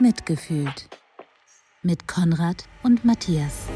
[0.00, 0.88] Mitgefühlt
[1.82, 3.68] mit Konrad und Matthias.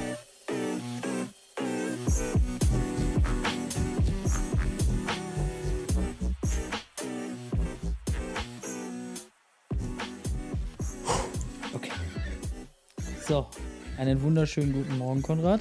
[11.74, 11.90] Okay.
[13.26, 13.46] So,
[13.98, 15.60] einen wunderschönen guten Morgen, Konrad.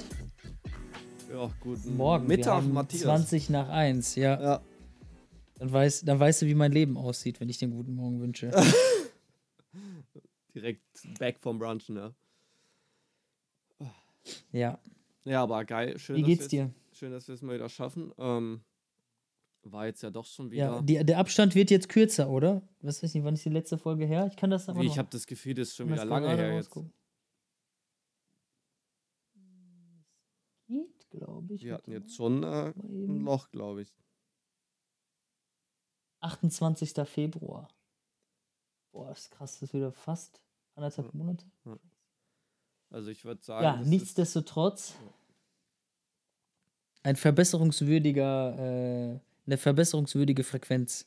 [1.32, 2.28] Ja, guten Morgen.
[2.28, 3.02] Wir Mittag, haben Matthias.
[3.02, 4.40] 20 nach 1, ja.
[4.40, 4.60] Ja,
[5.58, 8.50] Dann, weiß, dann weißt du, wie mein Leben aussieht, wenn ich den guten Morgen wünsche.
[11.18, 12.14] back vom Brunchen, ja.
[14.52, 14.78] ja.
[15.24, 15.98] Ja, aber geil.
[15.98, 16.72] Schön, Wie geht's dir?
[16.92, 18.12] Schön, dass wir es mal wieder schaffen.
[18.18, 18.62] Ähm,
[19.62, 20.64] war jetzt ja doch schon wieder.
[20.64, 22.62] Ja, die, der Abstand wird jetzt kürzer, oder?
[22.80, 24.26] Was weiß nicht, wann ist die letzte Folge her?
[24.26, 26.70] Ich kann das aber ich habe das Gefühl, das ist schon wieder lange her jetzt.
[30.66, 31.64] Geht, glaube ich.
[31.64, 33.24] Wir hatten jetzt schon äh, ein.
[33.24, 33.92] Loch, glaube ich.
[36.20, 36.94] 28.
[37.06, 37.68] Februar.
[38.92, 40.42] Boah, ist krass, das ist wieder fast
[40.78, 41.44] anderthalb Monate.
[42.90, 44.94] Also ich würde sagen, Ja, nichtsdestotrotz
[47.02, 51.06] ein verbesserungswürdiger, äh, eine verbesserungswürdige Frequenz.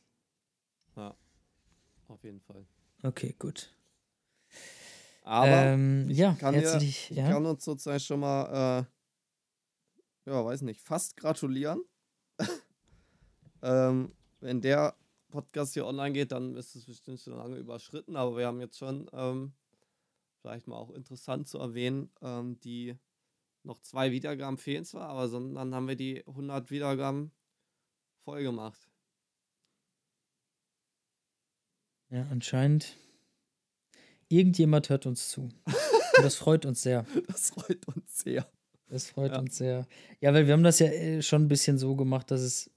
[2.07, 2.65] auf jeden Fall.
[3.03, 3.73] Okay, gut.
[5.23, 7.09] Aber ähm, ich ja, kann dir- herzlich.
[7.09, 7.29] ich ja.
[7.29, 8.85] kann uns sozusagen schon mal,
[10.25, 11.83] äh, ja, weiß nicht, fast gratulieren.
[13.61, 14.11] ähm,
[14.41, 14.95] wenn der
[15.29, 18.77] Podcast hier online geht, dann ist es bestimmt schon lange überschritten, aber wir haben jetzt
[18.77, 19.53] schon, ähm,
[20.41, 22.97] vielleicht mal auch interessant zu erwähnen, ähm, die
[23.63, 27.31] noch zwei Wiedergaben fehlen zwar, aber sondern haben wir die 100 Wiedergaben
[28.25, 28.89] voll gemacht.
[32.09, 32.97] ja, anscheinend.
[34.29, 35.41] Irgendjemand hört uns zu.
[36.17, 37.05] Und das freut uns sehr.
[37.27, 38.49] Das freut uns sehr.
[38.87, 39.39] Das freut Ja.
[39.39, 39.87] uns sehr.
[40.19, 42.71] Ja, weil wir haben das ja äh, schon ein bisschen so gemacht, dass es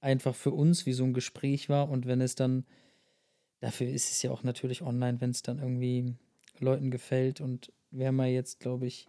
[0.00, 1.88] einfach für uns wie so ein Gespräch war.
[1.88, 2.66] Und wenn es dann,
[3.60, 6.14] dafür ist es ja auch natürlich online, wenn es dann irgendwie
[6.60, 7.40] Leuten gefällt.
[7.40, 9.08] Und wir haben ja jetzt, glaube ich,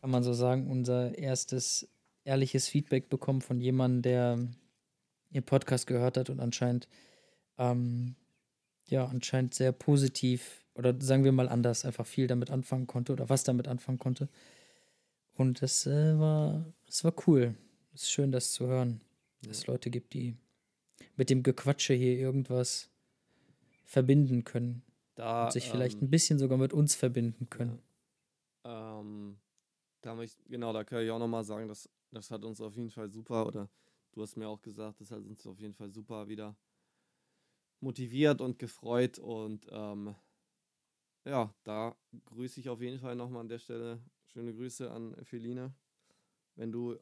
[0.00, 1.88] kann man so sagen, unser erstes
[2.24, 4.38] ehrliches Feedback bekommen von jemandem, der
[5.30, 6.88] ihr Podcast gehört hat und anscheinend,
[7.58, 8.14] ähm,
[8.88, 13.28] ja, anscheinend sehr positiv oder sagen wir mal anders, einfach viel damit anfangen konnte oder
[13.28, 14.28] was damit anfangen konnte.
[15.34, 17.54] Und das äh, war, das war cool.
[17.94, 19.00] Es ist schön, das zu hören.
[19.42, 20.36] Dass es Leute gibt, die
[21.16, 22.90] mit dem Gequatsche hier irgendwas
[23.84, 24.82] verbinden können.
[25.20, 27.78] Da, Und sich vielleicht ähm, ein bisschen sogar mit uns verbinden können.
[28.64, 29.38] Ähm,
[30.00, 32.90] da ich, genau, da kann ich auch nochmal sagen, dass das hat uns auf jeden
[32.90, 33.68] Fall super, oder
[34.12, 36.56] du hast mir auch gesagt, das hat uns auf jeden Fall super wieder
[37.80, 39.18] motiviert und gefreut.
[39.18, 40.14] Und ähm,
[41.24, 44.00] ja, da grüße ich auf jeden Fall nochmal an der Stelle.
[44.26, 45.74] Schöne Grüße an Feline.
[46.56, 46.98] Wenn du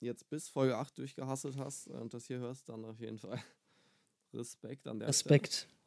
[0.00, 3.40] jetzt bis Folge 8 durchgehasselt hast und das hier hörst, dann auf jeden Fall
[4.32, 5.52] Respekt an der Respekt.
[5.52, 5.79] Stelle.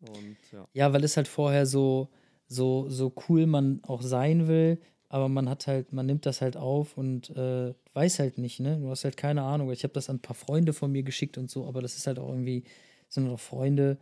[0.00, 0.68] Und ja.
[0.72, 2.08] Ja, weil es halt vorher so,
[2.46, 6.56] so, so cool man auch sein will, aber man hat halt, man nimmt das halt
[6.56, 8.78] auf und äh, weiß halt nicht, ne?
[8.78, 9.72] Du hast halt keine Ahnung.
[9.72, 12.06] Ich habe das an ein paar Freunde von mir geschickt und so, aber das ist
[12.06, 12.64] halt auch irgendwie,
[13.08, 13.98] sind doch Freunde,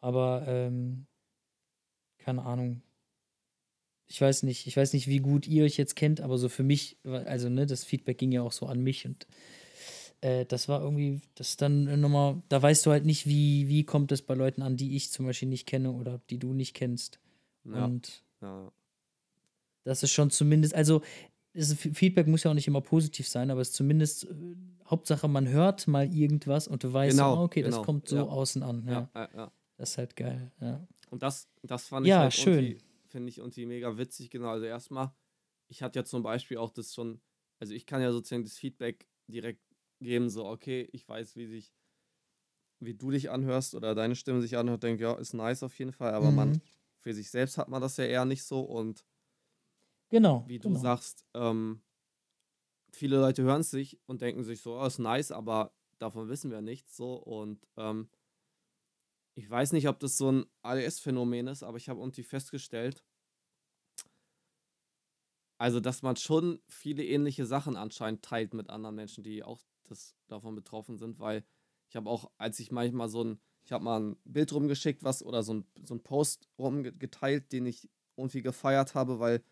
[0.00, 1.06] aber ähm,
[2.18, 2.82] keine Ahnung.
[4.06, 6.62] Ich weiß nicht, ich weiß nicht, wie gut ihr euch jetzt kennt, aber so für
[6.62, 9.26] mich, also ne, das Feedback ging ja auch so an mich und
[10.20, 14.12] äh, das war irgendwie, das dann nochmal, da weißt du halt nicht, wie, wie kommt
[14.12, 17.20] es bei Leuten an, die ich zum Beispiel nicht kenne oder die du nicht kennst.
[17.64, 18.72] Ja, Und ja,
[19.84, 21.02] das ist schon zumindest, also
[21.52, 24.34] ist, Feedback muss ja auch nicht immer positiv sein, aber es ist zumindest äh,
[24.86, 28.16] Hauptsache, man hört mal irgendwas und du weißt, Genau, ah, okay, das genau, kommt so
[28.16, 28.22] ja.
[28.22, 28.86] außen an.
[28.86, 29.52] Ja, ja.
[29.76, 30.50] Das ist halt geil.
[30.60, 32.78] Ja, Und das, das fand ich Ja, halt schön.
[33.06, 34.48] finde ich irgendwie mega witzig, genau.
[34.50, 35.12] Also erstmal,
[35.68, 37.20] ich hatte ja zum Beispiel auch das schon,
[37.60, 39.62] also ich kann ja sozusagen das Feedback direkt
[40.00, 41.74] geben, so, okay, ich weiß, wie sich,
[42.80, 45.92] wie du dich anhörst oder deine Stimme sich anhört, denke, ja, ist nice auf jeden
[45.92, 46.62] Fall, aber man, Mhm.
[47.00, 49.04] für sich selbst hat man das ja eher nicht so und
[50.10, 50.44] genau.
[50.44, 50.74] wie du genau.
[50.74, 51.82] sagst, ähm,
[52.92, 56.50] viele Leute hören es sich und denken sich so, oh, ist nice, aber davon wissen
[56.50, 58.10] wir nichts so und ähm,
[59.34, 63.04] ich weiß nicht, ob das so ein ADS-Phänomen ist, aber ich habe irgendwie festgestellt,
[65.58, 70.14] also dass man schon viele ähnliche Sachen anscheinend teilt mit anderen Menschen, die auch das
[70.28, 71.44] davon betroffen sind, weil
[71.88, 75.22] ich habe auch, als ich manchmal so ein, ich habe mal ein Bild rumgeschickt, was
[75.22, 79.42] oder so ein, so ein Post rumgeteilt, den ich irgendwie gefeiert habe, weil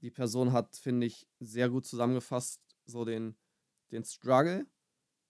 [0.00, 3.36] die Person hat, finde ich, sehr gut zusammengefasst, so den,
[3.90, 4.66] den Struggle.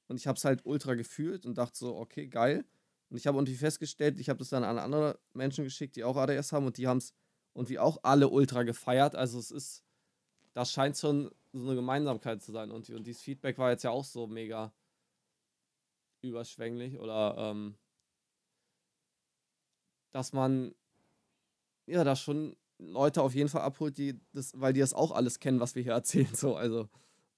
[0.09, 2.65] Und ich habe es halt ultra gefühlt und dachte so, okay, geil.
[3.11, 6.17] Und ich habe irgendwie festgestellt, ich habe das dann an andere Menschen geschickt, die auch
[6.17, 7.15] ADS haben und die haben es
[7.55, 9.15] irgendwie auch alle ultra gefeiert.
[9.15, 9.85] Also es ist,
[10.53, 12.71] das scheint schon so eine Gemeinsamkeit zu sein.
[12.71, 14.73] Und, und dieses Feedback war jetzt ja auch so mega
[16.21, 17.77] überschwänglich oder ähm,
[20.11, 20.75] dass man
[21.87, 25.41] ja, da schon Leute auf jeden Fall abholt, die das, weil die das auch alles
[25.41, 26.35] kennen, was wir hier erzählen.
[26.35, 26.89] So, also.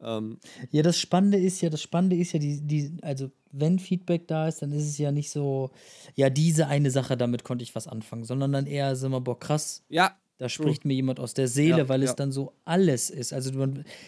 [0.03, 0.39] Ähm,
[0.71, 4.49] ja, das Spannende ist ja, das Spannende ist ja, die, die, also wenn Feedback da
[4.49, 5.71] ist, dann ist es ja nicht so,
[6.15, 9.39] ja, diese eine Sache, damit konnte ich was anfangen, sondern dann eher so immer, boah,
[9.39, 9.85] krass.
[9.91, 12.09] Ja, da spricht mir jemand aus der Seele, ja, weil ja.
[12.09, 13.35] es dann so alles ist.
[13.35, 13.51] Also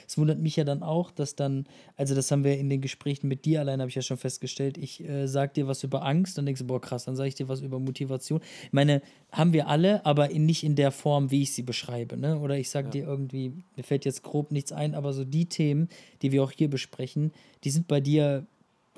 [0.07, 1.67] es wundert mich ja dann auch, dass dann,
[1.99, 4.79] also das haben wir in den Gesprächen mit dir allein, habe ich ja schon festgestellt,
[4.79, 7.35] ich äh, sag dir was über Angst, dann denkst du, boah krass, dann sage ich
[7.35, 8.41] dir was über Motivation.
[8.65, 12.17] Ich meine, haben wir alle, aber in, nicht in der Form, wie ich sie beschreibe.
[12.17, 12.41] Ne?
[12.41, 12.93] Oder ich sage ja.
[12.93, 15.91] dir irgendwie, mir fällt jetzt grob nichts ein, aber so die Themen,
[16.23, 17.33] die wir auch hier besprechen,
[17.63, 18.47] die sind bei dir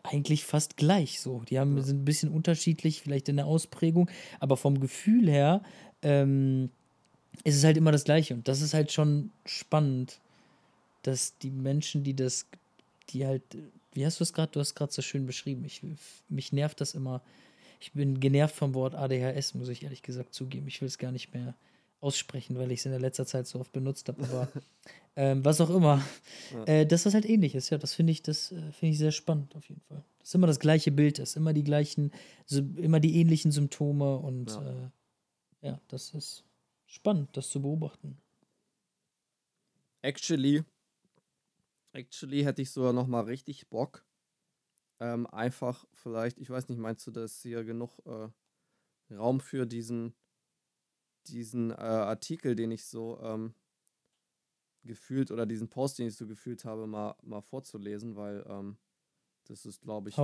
[0.05, 1.43] eigentlich fast gleich so.
[1.51, 4.09] Die haben, sind ein bisschen unterschiedlich, vielleicht in der Ausprägung,
[4.39, 5.63] aber vom Gefühl her,
[6.03, 6.71] ähm,
[7.43, 8.35] ist es halt immer das Gleiche.
[8.35, 10.21] Und das ist halt schon spannend,
[11.03, 12.47] dass die Menschen, die das,
[13.11, 13.43] die halt,
[13.93, 15.83] wie hast du es gerade, du hast gerade so schön beschrieben, ich,
[16.29, 17.23] mich nervt das immer.
[17.81, 20.69] Ich bin genervt vom Wort ADHS, muss ich ehrlich gesagt zugeben.
[20.69, 21.55] Ich will es gar nicht mehr
[22.01, 24.23] aussprechen, weil ich es in der letzter Zeit so oft benutzt habe.
[24.25, 24.49] Aber
[25.17, 26.03] ähm, was auch immer,
[26.53, 26.65] ja.
[26.65, 27.71] äh, dass das halt ähnlich ist.
[27.71, 30.03] Ja, das finde ich, das äh, finde ich sehr spannend auf jeden Fall.
[30.19, 32.13] Das ist immer das gleiche Bild, das ist immer die gleichen,
[32.51, 34.89] immer die ähnlichen Symptome und ja, äh,
[35.69, 36.45] ja das ist
[36.95, 38.21] spannend, das zu beobachten.
[40.03, 40.65] Actually,
[41.93, 44.07] actually hätte ich sogar noch mal richtig Bock.
[45.01, 48.29] Ähm, einfach vielleicht, ich weiß nicht, meinst du, dass hier genug äh,
[49.13, 50.15] Raum für diesen,
[51.27, 53.55] diesen äh, Artikel, den ich so ähm,
[54.85, 58.79] gefühlt oder diesen Post, den ich so gefühlt habe, mal, mal vorzulesen, weil ähm,
[59.45, 60.17] das ist, glaube ich,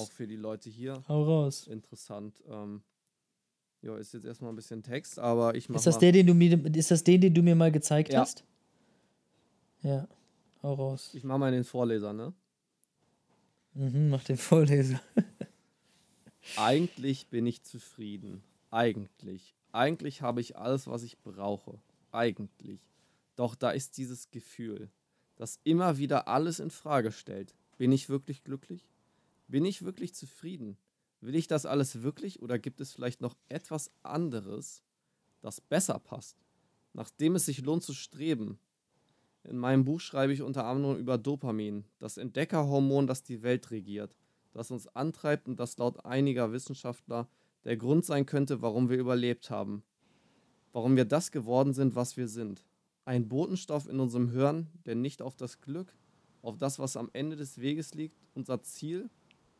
[0.00, 1.02] auch für die Leute hier
[1.68, 2.42] interessant.
[2.46, 2.82] Ähm,
[3.84, 5.78] ja, ist jetzt erstmal ein bisschen Text, aber ich mache.
[5.78, 8.20] Ist das der, den du mir, ist das den, den du mir mal gezeigt ja.
[8.20, 8.44] hast?
[9.82, 10.08] Ja,
[10.62, 11.10] hau raus.
[11.12, 12.32] Ich mache mal den Vorleser, ne?
[13.74, 15.00] Mhm, mach den Vorleser.
[16.56, 18.42] Eigentlich bin ich zufrieden.
[18.70, 19.54] Eigentlich.
[19.72, 21.78] Eigentlich habe ich alles, was ich brauche.
[22.10, 22.80] Eigentlich.
[23.36, 24.88] Doch da ist dieses Gefühl,
[25.36, 27.54] das immer wieder alles in Frage stellt.
[27.76, 28.88] Bin ich wirklich glücklich?
[29.48, 30.78] Bin ich wirklich zufrieden?
[31.24, 34.82] Will ich das alles wirklich oder gibt es vielleicht noch etwas anderes,
[35.40, 36.36] das besser passt,
[36.92, 38.58] nachdem es sich lohnt zu streben?
[39.42, 44.18] In meinem Buch schreibe ich unter anderem über Dopamin, das Entdeckerhormon, das die Welt regiert,
[44.52, 47.26] das uns antreibt und das laut einiger Wissenschaftler
[47.64, 49.82] der Grund sein könnte, warum wir überlebt haben,
[50.72, 52.66] warum wir das geworden sind, was wir sind.
[53.06, 55.94] Ein Botenstoff in unserem Hirn, der nicht auf das Glück,
[56.42, 59.08] auf das, was am Ende des Weges liegt, unser Ziel,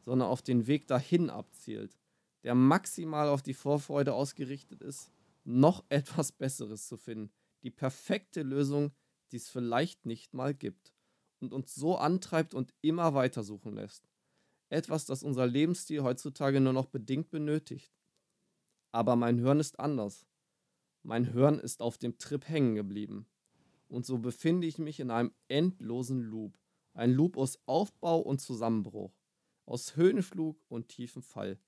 [0.04, 1.98] sondern auf den Weg dahin abzielt,
[2.42, 5.10] der maximal auf die Vorfreude ausgerichtet ist,
[5.44, 8.92] noch etwas Besseres zu finden, die perfekte Lösung,
[9.32, 10.92] die es vielleicht nicht mal gibt
[11.40, 14.08] und uns so antreibt und immer weitersuchen lässt.
[14.68, 17.92] Etwas, das unser Lebensstil heutzutage nur noch bedingt benötigt.
[18.92, 20.26] Aber mein Hirn ist anders.
[21.02, 23.26] Mein Hirn ist auf dem Trip hängen geblieben.
[23.88, 26.58] Und so befinde ich mich in einem endlosen Loop.
[26.94, 29.12] Ein Loop aus Aufbau und Zusammenbruch
[29.66, 31.58] aus Höhenflug und tiefem Fall.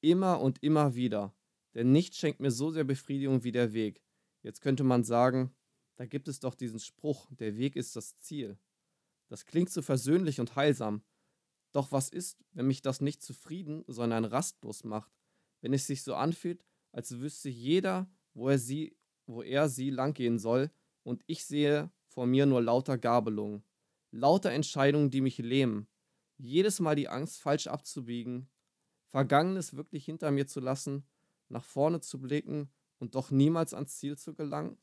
[0.00, 1.34] Immer und immer wieder.
[1.74, 4.02] Denn nichts schenkt mir so sehr Befriedigung wie der Weg.
[4.42, 5.54] Jetzt könnte man sagen,
[5.96, 8.58] da gibt es doch diesen Spruch, der Weg ist das Ziel.
[9.28, 11.02] Das klingt so versöhnlich und heilsam.
[11.72, 15.10] Doch was ist, wenn mich das nicht zufrieden, sondern rastlos macht?
[15.60, 20.38] Wenn es sich so anfühlt, als wüsste jeder, wo er sie, wo er sie langgehen
[20.38, 20.70] soll,
[21.02, 23.64] und ich sehe vor mir nur lauter Gabelungen,
[24.10, 25.88] lauter Entscheidungen, die mich lähmen,
[26.38, 28.48] jedes Mal die Angst, falsch abzubiegen,
[29.08, 31.04] Vergangenes wirklich hinter mir zu lassen,
[31.48, 34.78] nach vorne zu blicken und doch niemals ans Ziel zu gelangen?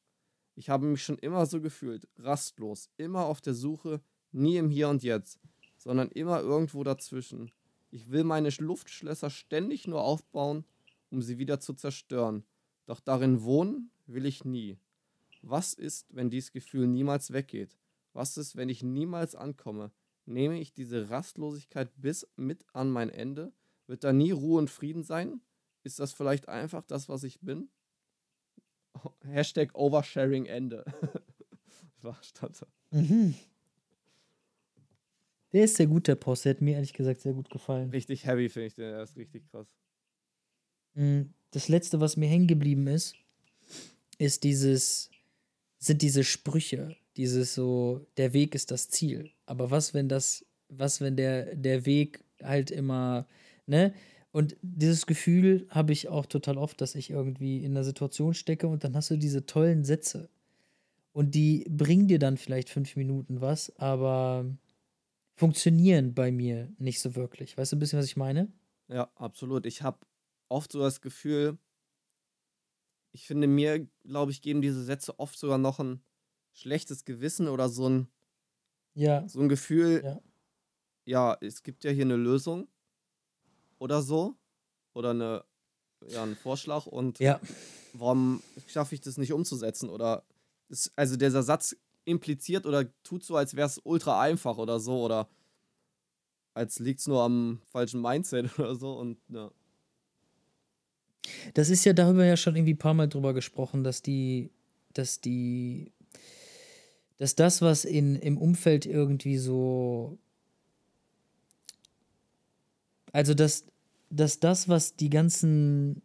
[0.56, 4.02] Ich habe mich schon immer so gefühlt, rastlos, immer auf der Suche,
[4.32, 5.40] nie im Hier und Jetzt,
[5.78, 7.52] sondern immer irgendwo dazwischen.
[7.92, 10.66] Ich will meine Luftschlösser ständig nur aufbauen,
[11.10, 12.44] um sie wieder zu zerstören.
[12.86, 14.78] Doch darin wohnen will ich nie.
[15.42, 17.78] Was ist, wenn dieses Gefühl niemals weggeht?
[18.14, 19.92] Was ist, wenn ich niemals ankomme?
[20.30, 23.52] Nehme ich diese Rastlosigkeit bis mit an mein Ende?
[23.88, 25.42] Wird da nie Ruhe und Frieden sein?
[25.84, 27.70] Ist das vielleicht einfach das, was ich bin?
[29.24, 30.86] Hashtag Oversharing Ende.
[32.02, 32.68] War Statter.
[32.92, 33.36] Mhm.
[35.52, 36.46] Der ist sehr gut, der Post.
[36.46, 37.90] Der hat mir ehrlich gesagt sehr gut gefallen.
[37.90, 38.92] Richtig heavy, finde ich den.
[38.92, 39.68] Der ist richtig krass.
[40.94, 41.34] Mhm.
[41.52, 43.16] Das letzte, was mir hängen geblieben ist,
[44.20, 45.10] ist dieses,
[45.80, 46.96] sind diese Sprüche.
[47.20, 49.30] Dieses so, der Weg ist das Ziel.
[49.46, 53.28] Aber was, wenn das, was, wenn der, der Weg halt immer,
[53.66, 53.94] ne?
[54.32, 58.70] Und dieses Gefühl habe ich auch total oft, dass ich irgendwie in einer Situation stecke
[58.70, 60.30] und dann hast du diese tollen Sätze.
[61.12, 64.46] Und die bringen dir dann vielleicht fünf Minuten was, aber
[65.36, 67.58] funktionieren bei mir nicht so wirklich.
[67.58, 68.50] Weißt du ein bisschen, was ich meine?
[68.88, 69.66] Ja, absolut.
[69.66, 70.00] Ich habe
[70.48, 71.58] oft so das Gefühl,
[73.12, 76.02] ich finde, mir, glaube ich, geben diese Sätze oft sogar noch ein
[76.54, 78.08] schlechtes Gewissen oder so ein,
[78.94, 80.22] Ja, so ein Gefühl, ja.
[81.06, 82.68] ja, es gibt ja hier eine Lösung
[83.78, 84.36] oder so.
[84.94, 85.46] Oder eine,
[86.08, 87.40] ja, einen Vorschlag und Ja,
[87.94, 89.90] warum schaffe ich das nicht umzusetzen?
[89.90, 90.26] Oder
[90.68, 91.76] ist, also dieser Satz
[92.06, 95.30] impliziert oder tut so, als wäre es ultra einfach oder so, oder
[96.54, 99.52] als liegt es nur am falschen Mindset oder so und ja.
[101.54, 104.02] das ist ja, da haben wir ja schon irgendwie ein paar Mal drüber gesprochen, dass
[104.02, 104.52] die,
[104.94, 105.94] dass die,
[107.20, 110.18] dass das, was in, im Umfeld irgendwie so,
[113.12, 113.66] also dass,
[114.10, 116.02] dass das, was die ganzen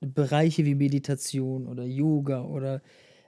[0.00, 2.82] Bereiche wie Meditation oder Yoga oder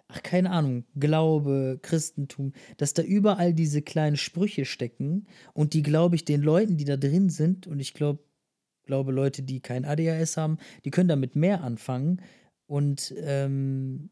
[0.09, 6.17] ach keine Ahnung, Glaube, Christentum, dass da überall diese kleinen Sprüche stecken und die glaube
[6.17, 8.25] ich den Leuten, die da drin sind und ich glaube
[8.85, 12.21] glaube Leute, die kein ADHS haben, die können damit mehr anfangen.
[12.67, 14.11] Und ähm,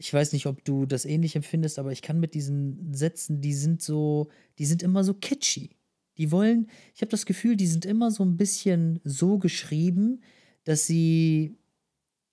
[0.00, 3.52] ich weiß nicht, ob du das ähnlich empfindest, aber ich kann mit diesen Sätzen, die
[3.52, 5.76] sind so, die sind immer so catchy.
[6.16, 10.22] Die wollen, ich habe das Gefühl, die sind immer so ein bisschen so geschrieben,
[10.64, 11.58] dass sie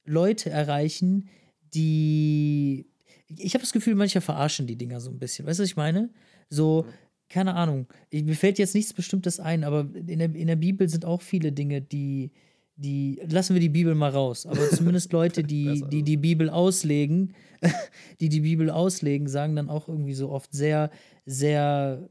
[0.05, 1.27] Leute erreichen,
[1.73, 2.87] die.
[3.27, 5.45] Ich habe das Gefühl, manche verarschen die Dinger so ein bisschen.
[5.45, 6.09] Weißt du, was ich meine?
[6.49, 6.85] So,
[7.27, 7.87] keine Ahnung.
[8.13, 11.51] Mir fällt jetzt nichts Bestimmtes ein, aber in der, in der Bibel sind auch viele
[11.51, 12.31] Dinge, die.
[12.79, 17.33] Die, lassen wir die Bibel mal raus, aber zumindest Leute, die, die die Bibel auslegen,
[18.21, 20.91] die die Bibel auslegen, sagen dann auch irgendwie so oft sehr,
[21.25, 22.07] sehr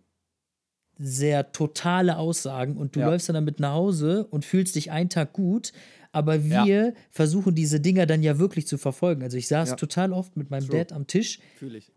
[0.98, 3.06] sehr totale Aussagen und du Ja.
[3.10, 5.72] läufst dann damit nach Hause und fühlst dich einen Tag gut,
[6.16, 9.22] aber wir versuchen diese Dinger dann ja wirklich zu verfolgen.
[9.22, 9.76] Also ich saß Ja.
[9.76, 10.78] total oft mit meinem True.
[10.78, 11.40] Dad am Tisch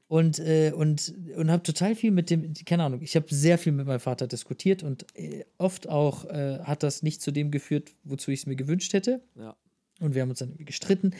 [0.09, 3.71] und, äh, und, und habe total viel mit dem, keine Ahnung, ich habe sehr viel
[3.71, 7.91] mit meinem Vater diskutiert und äh, oft auch äh, hat das nicht zu dem geführt,
[8.03, 9.21] wozu ich es mir gewünscht hätte.
[9.35, 9.55] Ja.
[9.99, 11.11] Und wir haben uns dann irgendwie gestritten.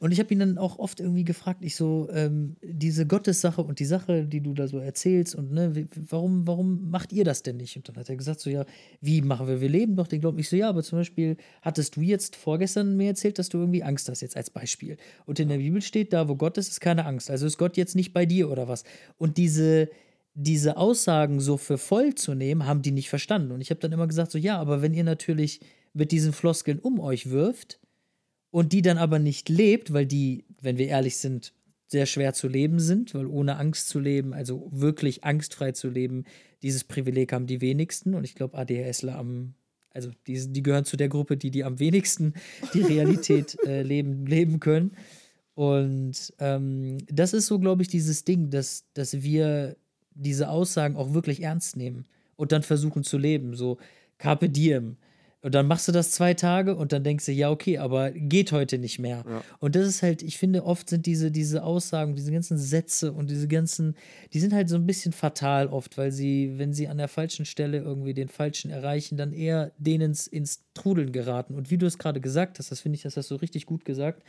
[0.00, 3.78] Und ich habe ihn dann auch oft irgendwie gefragt, ich so, ähm, diese Gottessache und
[3.78, 7.58] die Sache, die du da so erzählst und ne, warum, warum macht ihr das denn
[7.58, 7.76] nicht?
[7.76, 8.64] Und dann hat er gesagt, so ja,
[9.00, 10.38] wie machen wir, wir leben doch den Glauben.
[10.38, 13.82] Ich so, ja, aber zum Beispiel hattest du jetzt vorgestern mir erzählt, dass du irgendwie
[13.82, 14.96] Angst hast, jetzt als Beispiel.
[15.26, 17.30] Und in der Bibel steht, da wo Gott ist, ist keine Angst.
[17.30, 18.84] Also ist Gott jetzt nicht bei dir oder was?
[19.18, 19.90] Und diese,
[20.34, 23.52] diese Aussagen so für voll zu nehmen, haben die nicht verstanden.
[23.52, 25.60] Und ich habe dann immer gesagt, so ja, aber wenn ihr natürlich
[25.92, 27.78] mit diesen Floskeln um euch wirft,
[28.52, 31.52] und die dann aber nicht lebt, weil die, wenn wir ehrlich sind,
[31.88, 36.24] sehr schwer zu leben sind, weil ohne Angst zu leben, also wirklich angstfrei zu leben,
[36.62, 39.54] dieses Privileg haben die wenigsten und ich glaube ADHSler am
[39.94, 42.34] also die, die gehören zu der Gruppe, die die am wenigsten
[42.72, 44.92] die Realität äh, leben, leben können.
[45.54, 49.76] Und ähm, das ist so, glaube ich, dieses Ding, dass, dass wir
[50.14, 52.06] diese Aussagen auch wirklich ernst nehmen
[52.36, 53.54] und dann versuchen zu leben.
[53.54, 53.76] So,
[54.16, 54.96] Carpe Diem.
[55.42, 58.52] Und dann machst du das zwei Tage und dann denkst du, ja, okay, aber geht
[58.52, 59.24] heute nicht mehr.
[59.28, 59.42] Ja.
[59.58, 63.28] Und das ist halt, ich finde, oft sind diese, diese Aussagen, diese ganzen Sätze und
[63.28, 63.96] diese ganzen,
[64.32, 67.44] die sind halt so ein bisschen fatal oft, weil sie, wenn sie an der falschen
[67.44, 71.54] Stelle irgendwie den Falschen erreichen, dann eher denen ins, Trudeln geraten.
[71.54, 73.84] Und wie du es gerade gesagt hast, das finde ich, das hast du richtig gut
[73.84, 74.22] gesagt,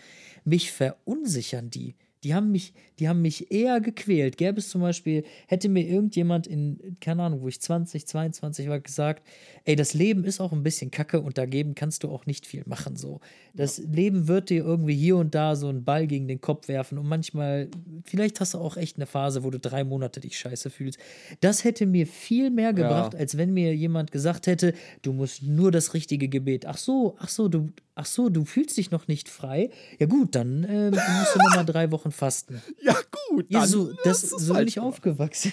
[0.44, 1.96] mich verunsichern die.
[2.24, 4.38] Die haben mich, die haben mich eher gequält.
[4.38, 8.80] Gäbe es zum Beispiel, hätte mir irgendjemand in, keine Ahnung, wo ich 20, 22 war,
[8.80, 9.28] gesagt,
[9.66, 12.64] ey, das Leben ist auch ein bisschen kacke und dagegen kannst du auch nicht viel
[12.66, 12.96] machen.
[12.96, 13.20] So.
[13.54, 16.98] Das Leben wird dir irgendwie hier und da so einen Ball gegen den Kopf werfen
[16.98, 17.70] und manchmal,
[18.06, 21.00] vielleicht hast du auch echt eine Phase, wo du drei Monate dich scheiße fühlst.
[21.42, 25.72] Das hätte mir viel mehr gebracht, als wenn mir jemand gesagt hätte, du musst nur
[25.72, 26.66] das richtige Gebet.
[26.66, 29.70] Ach so, ach so, du, ach so, du fühlst dich noch nicht frei.
[30.00, 32.62] Ja gut, dann ähm, musst du noch mal drei Wochen fasten.
[32.82, 32.96] Ja,
[33.30, 33.46] gut.
[33.50, 35.52] Ja, dann so, das, du's so bin ich aufgewachsen.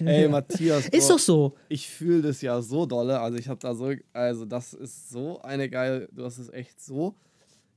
[0.00, 0.88] Ey, Matthias.
[0.88, 1.54] Ist doch so.
[1.68, 3.20] Ich fühle das ja so dolle.
[3.20, 6.82] Also ich habe da so, also das ist so eine geile, du hast es echt
[6.82, 7.14] so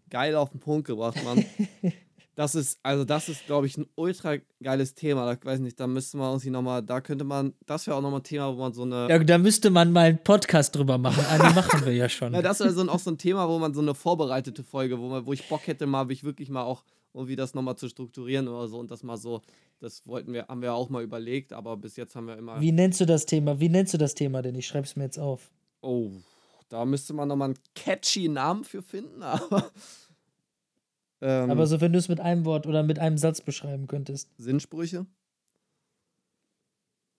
[0.10, 1.46] geil auf den Punkt gebracht, Mann.
[2.36, 5.26] Das ist, also das ist, glaube ich, ein ultra geiles Thema.
[5.26, 8.02] Da weiß nicht, da müsste man uns hier nochmal, da könnte man, das wäre auch
[8.02, 9.08] nochmal ein Thema, wo man so eine.
[9.10, 11.24] Ja, da müsste man mal einen Podcast drüber machen.
[11.30, 12.34] Ah, die machen wir ja schon.
[12.34, 15.00] Ja, das wäre so ein, auch so ein Thema, wo man so eine vorbereitete Folge,
[15.00, 16.84] wo, man, wo ich Bock hätte, mal, ich wirklich mal auch
[17.16, 19.42] irgendwie das nochmal zu strukturieren oder so und das mal so,
[19.80, 22.60] das wollten wir, haben wir auch mal überlegt, aber bis jetzt haben wir immer.
[22.62, 23.60] Wie nennst du das Thema?
[23.60, 24.56] Wie nennst du das Thema denn?
[24.56, 25.52] Ich schreibe es mir jetzt auf.
[25.82, 26.12] Oh,
[26.70, 29.72] da müsste man nochmal einen catchy Namen für finden, aber.
[31.22, 34.30] Ähm, Aber so, wenn du es mit einem Wort oder mit einem Satz beschreiben könntest.
[34.38, 35.06] Sinnssprüche?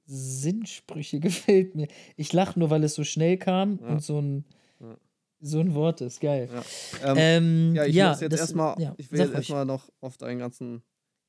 [0.05, 1.89] Sinnsprüche gefällt mir.
[2.17, 3.89] Ich lache nur, weil es so schnell kam Ja.
[3.89, 4.45] und so ein,
[4.81, 4.97] Ja.
[5.41, 6.21] So ein Wort ist.
[6.21, 6.49] Geil.
[6.53, 7.13] Ja.
[7.13, 10.17] Ähm, Ähm, ja, ich ja, muss jetzt erstmal, ja, ich will jetzt erstmal noch auf
[10.17, 10.83] deinen ganzen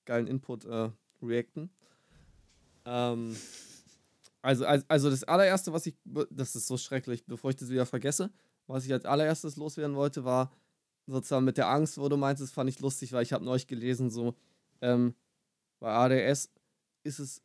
[0.05, 0.89] geilen Input äh,
[1.21, 1.69] reacten.
[2.85, 3.35] Ähm,
[4.41, 5.95] also, also, also das allererste, was ich,
[6.31, 8.31] das ist so schrecklich, bevor ich das wieder vergesse,
[8.67, 10.51] was ich als allererstes loswerden wollte, war,
[11.05, 13.67] sozusagen mit der Angst, wo du meinst, das fand ich lustig, weil ich habe neulich
[13.67, 14.35] gelesen, so
[14.81, 15.15] ähm,
[15.79, 16.49] bei ADS
[17.03, 17.41] ist es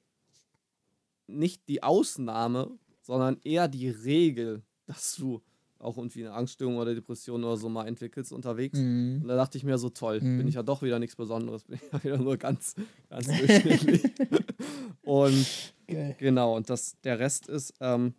[1.27, 5.43] nicht die Ausnahme, sondern eher die Regel, dass du
[5.83, 8.79] auch irgendwie eine Angststörung oder Depression oder so mal entwickelst unterwegs.
[8.79, 9.21] Mhm.
[9.23, 10.39] Und da dachte ich mir so, toll, Mhm.
[10.39, 12.75] bin ich ja doch wieder nichts Besonderes, bin ich ja wieder nur ganz,
[13.11, 14.03] ganz durchschnittlich.
[15.03, 16.17] und Geil.
[16.19, 18.15] genau, und das, der Rest ist, ähm,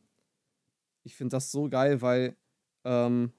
[1.03, 2.35] ich finde das so geil, weil
[2.85, 3.31] ähm,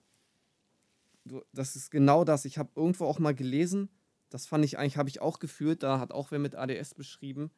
[1.24, 2.44] du, das ist genau das.
[2.44, 3.88] Ich habe irgendwo auch mal gelesen,
[4.30, 7.50] das fand ich eigentlich, habe ich auch gefühlt, da hat auch wer mit ADS beschrieben.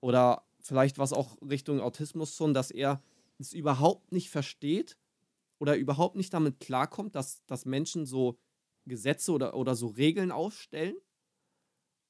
[0.00, 3.02] Oder vielleicht was auch Richtung Autismus schon, dass er
[3.38, 4.96] es überhaupt nicht versteht
[5.58, 8.38] oder überhaupt nicht damit klarkommt, dass, dass Menschen so
[8.86, 10.96] Gesetze oder, oder so Regeln aufstellen.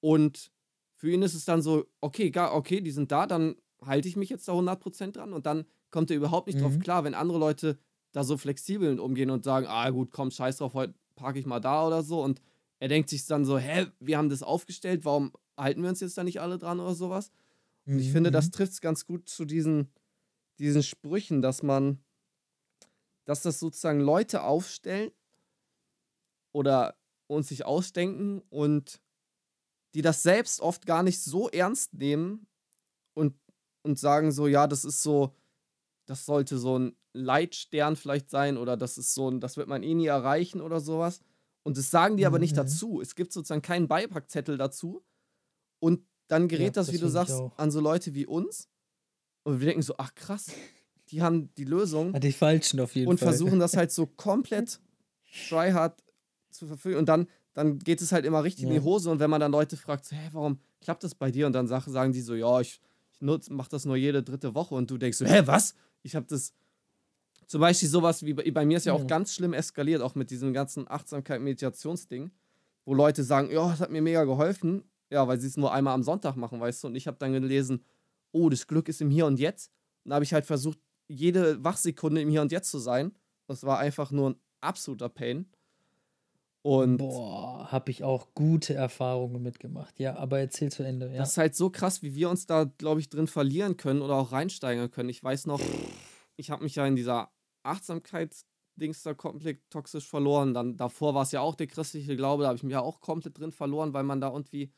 [0.01, 0.53] Und
[0.97, 4.17] für ihn ist es dann so, okay, gar, okay, die sind da, dann halte ich
[4.17, 6.79] mich jetzt da 100% dran und dann kommt er überhaupt nicht drauf Mhm.
[6.79, 7.79] klar, wenn andere Leute
[8.13, 11.61] da so flexibel umgehen und sagen, ah gut, komm, scheiß drauf, heute parke ich mal
[11.61, 12.41] da oder so und
[12.81, 16.17] er denkt sich dann so, hä, wir haben das aufgestellt, warum halten wir uns jetzt
[16.19, 17.31] da nicht alle dran oder sowas?
[17.93, 18.53] Und ich Mhm, finde, das mhm.
[18.53, 19.93] trifft es ganz gut zu diesen,
[20.59, 22.04] diesen Sprüchen, dass man,
[23.25, 25.11] dass das sozusagen Leute aufstellen
[26.53, 29.01] oder uns sich ausdenken und
[29.95, 32.47] die das selbst oft gar nicht so ernst nehmen
[33.15, 33.37] und,
[33.83, 35.35] und sagen so, ja, das ist so,
[36.07, 39.83] das sollte so ein Leitstern vielleicht sein oder das ist so ein, das wird man
[39.83, 41.21] eh nie erreichen oder sowas.
[41.63, 42.57] Und das sagen die aber nicht Mhm.
[42.57, 43.01] dazu.
[43.01, 45.03] Es gibt sozusagen keinen Beipackzettel dazu.
[45.81, 48.69] Und dann gerät Ja, das, das wie du sagst, an so Leute wie uns.
[49.45, 50.51] Und wir denken so, ach krass,
[51.11, 53.29] die haben die Lösung Hat die falschen auf jeden und Fall.
[53.29, 54.81] versuchen das halt so komplett
[55.49, 56.03] tryhard
[56.51, 56.97] zu verfügen.
[56.99, 58.79] Und dann, dann geht es halt immer richtig in Ja.
[58.79, 59.11] die Hose.
[59.11, 61.47] Und wenn man dann Leute fragt, so, hä, warum klappt das bei dir?
[61.47, 62.81] Und dann sag, sagen die so, ja, ich,
[63.13, 64.75] ich nutz, mach das nur jede dritte Woche.
[64.75, 65.75] Und du denkst so, hä, was?
[66.03, 66.53] Ich habe das.
[67.47, 69.07] Zum Beispiel sowas wie bei, bei mir ist ja auch Ja.
[69.07, 72.31] ganz schlimm eskaliert, auch mit diesem ganzen Achtsamkeit-Meditationsding,
[72.87, 74.83] wo Leute sagen, ja, das hat mir mega geholfen.
[75.11, 76.89] Ja, weil sie es nur einmal am Sonntag machen, weißt du.
[76.89, 77.85] Und ich habe dann gelesen,
[78.33, 79.71] oh, das Glück ist im Hier und Jetzt.
[80.05, 83.13] Und da habe ich halt versucht, jede Wachsekunde im Hier und Jetzt zu sein.
[83.47, 85.47] Das war einfach nur ein absoluter Pain.
[86.63, 90.01] Und Boah, habe ich auch gute Erfahrungen mitgemacht.
[90.01, 91.11] Ja, aber erzähl zu Ende.
[91.11, 91.19] Ja.
[91.19, 94.15] das ist halt so krass, wie wir uns da, glaube ich, drin verlieren können oder
[94.15, 95.11] auch reinsteigern können.
[95.11, 95.61] Ich weiß noch,
[96.37, 97.31] ich habe mich ja in dieser
[97.65, 100.55] Achtsamkeitsdings da komplett toxisch verloren.
[100.55, 103.03] Dann davor war es ja auch der christliche Glaube, da habe ich mich ja auch
[103.03, 104.73] komplett drin verloren, weil man da irgendwie.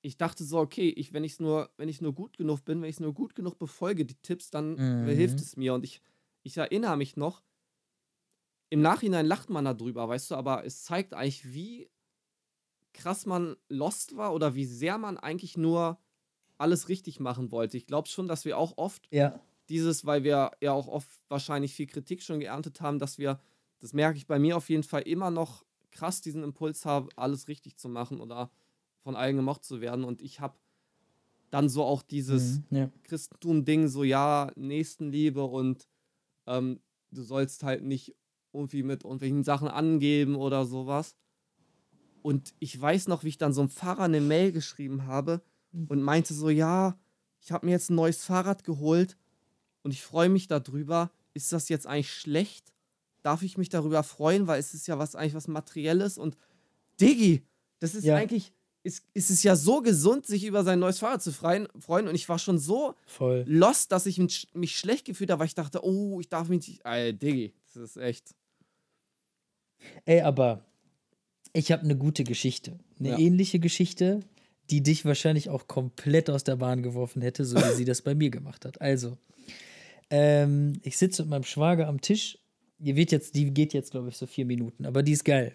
[0.00, 2.88] Ich dachte so, okay, ich, wenn ich nur, wenn ich nur gut genug bin, wenn
[2.88, 5.06] ich es nur gut genug befolge, die Tipps, dann Mhm.
[5.06, 5.74] hilft es mir.
[5.74, 6.00] Und ich,
[6.42, 7.42] ich erinnere mich noch,
[8.70, 11.90] im Nachhinein lacht man darüber, weißt du, aber es zeigt eigentlich, wie
[12.92, 15.98] krass man lost war oder wie sehr man eigentlich nur
[16.58, 17.76] alles richtig machen wollte.
[17.76, 19.40] Ich glaube schon, dass wir auch oft ja.
[19.68, 23.40] dieses, weil wir ja auch oft wahrscheinlich viel Kritik schon geerntet haben, dass wir,
[23.80, 27.48] das merke ich bei mir auf jeden Fall immer noch krass diesen Impuls haben, alles
[27.48, 28.50] richtig zu machen oder
[29.02, 30.04] von allen gemocht zu werden.
[30.04, 30.58] Und ich habe
[31.50, 32.90] dann so auch dieses Mhm, ja.
[33.04, 35.88] Christentum-Ding, so ja, Nächstenliebe und
[36.46, 36.80] ähm,
[37.10, 38.14] du sollst halt nicht
[38.52, 41.16] irgendwie mit irgendwelchen Sachen angeben oder sowas.
[42.22, 45.40] Und ich weiß noch, wie ich dann so einem Pfarrer eine Mail geschrieben habe
[45.88, 46.98] und meinte so, ja,
[47.40, 49.16] ich habe mir jetzt ein neues Fahrrad geholt
[49.82, 51.10] und ich freue mich darüber.
[51.34, 52.72] Ist das jetzt eigentlich schlecht?
[53.22, 56.36] Darf ich mich darüber freuen, weil es ist ja was eigentlich was Materielles und
[57.00, 57.46] Diggi,
[57.78, 58.16] das ist Ja.
[58.16, 58.52] eigentlich,
[58.88, 62.14] ist, ist es ja so gesund, sich über sein neues Fahrrad zu freuen, freuen und
[62.14, 63.44] ich war schon so Voll.
[63.46, 66.66] lost, dass ich mich, mich schlecht gefühlt habe, weil ich dachte, oh, ich darf mich
[66.66, 68.34] nicht, ey, Diggi, das ist echt,
[70.06, 70.64] Ey, aber
[71.52, 72.78] ich habe eine gute Geschichte.
[72.98, 73.18] Eine Ja.
[73.18, 74.20] ähnliche Geschichte,
[74.70, 78.14] die dich wahrscheinlich auch komplett aus der Bahn geworfen hätte, so wie sie das bei
[78.14, 78.80] mir gemacht hat.
[78.80, 79.16] Also,
[80.10, 82.38] ähm, ich sitze mit meinem Schwager am Tisch.
[82.78, 85.54] Die, wird jetzt, die geht jetzt, glaube ich, so vier Minuten, aber die ist geil.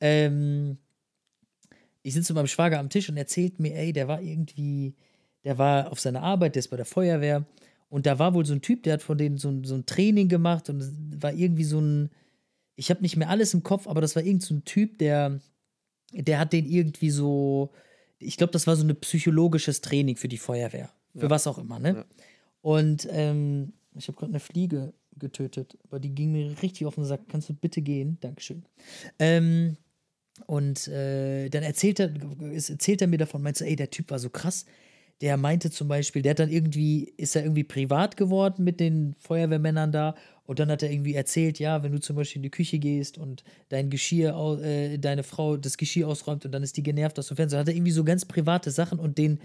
[0.00, 0.78] Ähm,
[2.06, 4.94] ich sitze mit meinem Schwager am Tisch und erzählt mir, ey, der war irgendwie,
[5.42, 7.44] der war auf seiner Arbeit, der ist bei der Feuerwehr.
[7.88, 9.86] Und da war wohl so ein Typ, der hat von denen so, ein- so ein
[9.86, 12.10] Training gemacht und es war irgendwie so ein,
[12.76, 15.40] ich habe nicht mehr alles im Kopf, aber das war irgend so ein Typ, der,
[16.12, 17.70] der hat den irgendwie so,
[18.18, 20.90] ich glaube, das war so ein psychologisches Training für die Feuerwehr.
[21.14, 21.30] Für Ja.
[21.30, 21.94] was auch immer, ne?
[21.96, 22.04] Ja.
[22.60, 27.04] Und ähm, ich habe gerade eine Fliege getötet, aber die ging mir richtig auf den
[27.04, 27.20] Sack.
[27.28, 28.18] Kannst du bitte gehen?
[28.20, 28.64] Dankeschön.
[29.20, 29.76] Ähm,
[30.46, 34.18] und äh, dann erzählt er, erzählt er mir davon, meinte so, ey, der Typ war
[34.18, 34.64] so krass.
[35.20, 39.14] Der meinte zum Beispiel, der hat dann irgendwie, ist er irgendwie privat geworden mit den
[39.20, 40.16] Feuerwehrmännern da.
[40.44, 43.16] Und dann hat er irgendwie erzählt, ja, wenn du zum Beispiel in die Küche gehst
[43.16, 47.28] und dein Geschirr, äh, deine Frau das Geschirr ausräumt und dann ist die genervt aus
[47.28, 49.38] dem Fenster, hat er irgendwie so ganz private Sachen und den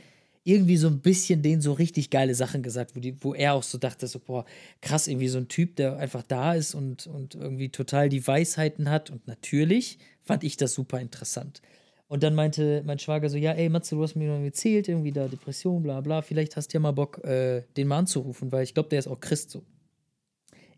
[0.43, 3.63] irgendwie so ein bisschen denen so richtig geile Sachen gesagt, wo, die, wo er auch
[3.63, 4.45] so dachte, so, boah,
[4.81, 8.89] krass, irgendwie so ein Typ, der einfach da ist und, und irgendwie total die Weisheiten
[8.89, 9.09] hat.
[9.09, 11.61] Und natürlich fand ich das super interessant.
[12.07, 15.11] Und dann meinte mein Schwager so, ja, ey, Matze, du hast mir noch erzählt, irgendwie
[15.11, 18.63] da Depression, bla bla, vielleicht hast du ja mal Bock, äh, den mal anzurufen, weil
[18.63, 19.63] ich glaube, der ist auch Christ so.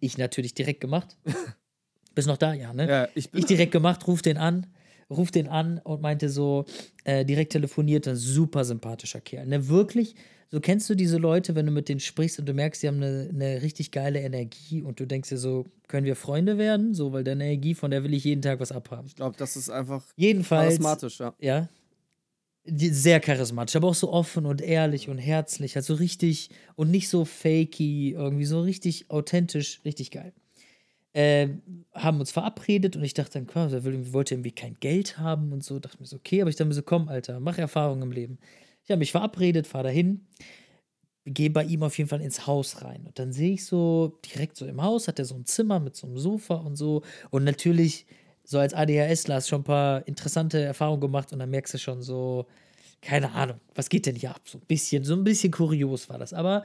[0.02, 1.17] Ich natürlich direkt gemacht.
[2.15, 2.54] Bist noch da?
[2.54, 2.89] Ja, ne?
[2.89, 4.67] Ja, ich bin ich direkt gemacht, ruf den an,
[5.12, 6.65] ruf den an und meinte so,
[7.04, 9.45] äh, direkt telefoniert, ein super sympathischer Kerl.
[9.45, 10.15] Ne, wirklich,
[10.50, 12.97] so kennst du diese Leute, wenn du mit denen sprichst und du merkst, die haben
[12.97, 16.93] eine, eine richtig geile Energie und du denkst dir so, können wir Freunde werden?
[16.93, 19.08] So, weil deine Energie, von der will ich jeden Tag was abhaben.
[19.08, 20.76] Ich glaube, das ist einfach Jedenfalls.
[20.76, 21.34] charismatisch, ja.
[21.39, 21.69] Ja.
[22.65, 25.78] Sehr charismatisch, aber auch so offen und ehrlich und herzlich.
[25.78, 30.34] Also richtig und nicht so fakey, irgendwie so richtig authentisch, richtig geil.
[31.13, 31.62] Ähm,
[31.93, 35.63] haben uns verabredet und ich dachte dann, klar, der wollte irgendwie kein Geld haben und
[35.63, 35.80] so.
[35.80, 38.39] Dachte mir so, okay, aber ich dachte mir so, komm, Alter, mach Erfahrung im Leben.
[38.84, 40.26] Ich habe mich verabredet, fahre dahin,
[41.26, 43.06] gehe bei ihm auf jeden Fall ins Haus rein.
[43.06, 45.95] Und dann sehe ich so, direkt so im Haus hat er so ein Zimmer mit
[45.95, 47.04] so einem Sofa und so.
[47.30, 48.06] Und natürlich,
[48.43, 51.78] so als ADHSler hast du schon ein paar interessante Erfahrungen gemacht und dann merkst du
[51.78, 52.47] schon so,
[53.02, 54.41] keine Ahnung, was geht denn hier ab?
[54.45, 56.34] So ein bisschen, so ein bisschen kurios war das.
[56.34, 56.63] Aber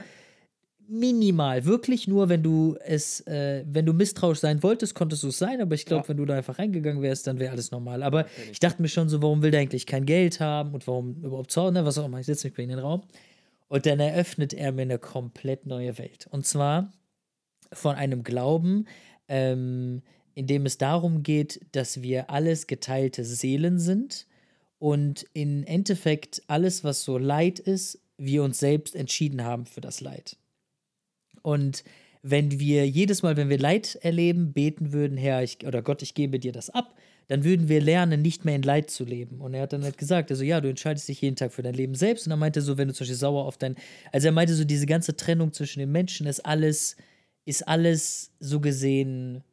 [0.89, 5.39] minimal, wirklich nur, wenn du es, äh, wenn du misstrauisch sein wolltest, konntest du es
[5.39, 6.09] sein, aber ich glaube, Ja.
[6.09, 8.03] wenn du da einfach reingegangen wärst, dann wäre alles normal.
[8.03, 8.61] Aber kenn ich.
[8.61, 11.71] dachte mir schon so, warum will der eigentlich kein Geld haben und warum überhaupt so,
[11.71, 13.03] ne, was auch immer, ich setze mich bei ihm in den Raum.
[13.69, 16.29] Und dann eröffnet er mir eine komplett neue Welt.
[16.31, 16.93] Und zwar
[17.73, 18.87] von einem Glauben,
[19.29, 20.03] ähm,
[20.35, 24.27] in dem es darum geht, dass wir alles geteilte Seelen sind
[24.79, 30.01] und im Endeffekt alles, was so Leid ist, wir uns selbst entschieden haben für das
[30.01, 30.37] Leid.
[31.47, 31.85] Und
[32.23, 36.15] wenn wir jedes Mal, wenn wir Leid erleben, beten würden, Herr, ich, oder Gott, ich
[36.15, 36.97] gebe dir das ab,
[37.29, 39.41] dann würden wir lernen, nicht mehr in Leid zu leben.
[39.41, 41.75] Und er hat dann halt gesagt, also ja, du entscheidest dich jeden Tag für dein
[41.75, 42.27] Leben selbst.
[42.27, 43.77] Und er meinte so, wenn du zum Beispiel sauer auf dein,
[44.11, 46.97] also er meinte so, diese ganze Trennung zwischen den Menschen ist alles,
[47.45, 49.45] ist alles so gesehen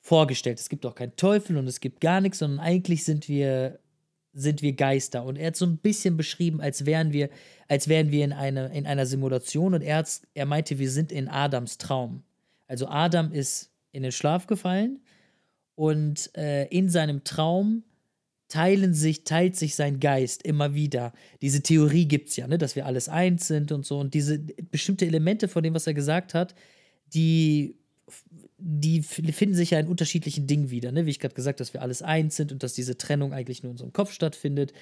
[0.00, 0.60] vorgestellt.
[0.60, 3.80] Es gibt auch keinen Teufel und es gibt gar nichts, sondern eigentlich sind wir
[4.32, 5.24] sind wir Geister.
[5.24, 7.28] Und er hat so ein bisschen beschrieben, als wären wir,
[7.68, 9.74] als wären wir in, eine, in einer Simulation.
[9.74, 12.22] Und er, er meinte, wir sind in Adams Traum.
[12.66, 15.00] Also Adam ist in den Schlaf gefallen
[15.74, 17.84] und äh, in seinem Traum
[18.48, 21.12] teilen sich, teilt sich sein Geist immer wieder.
[21.40, 23.98] Diese Theorie gibt es ja, ne, dass wir alles eins sind und so.
[23.98, 26.54] Und diese bestimmte Elemente von dem, was er gesagt hat,
[27.14, 27.76] die
[28.58, 31.06] die finden sich ja in unterschiedlichen Dingen wieder, ne?
[31.06, 33.62] Wie ich gerade gesagt habe, dass wir alles eins sind und dass diese Trennung eigentlich
[33.62, 34.72] nur in unserem Kopf stattfindet.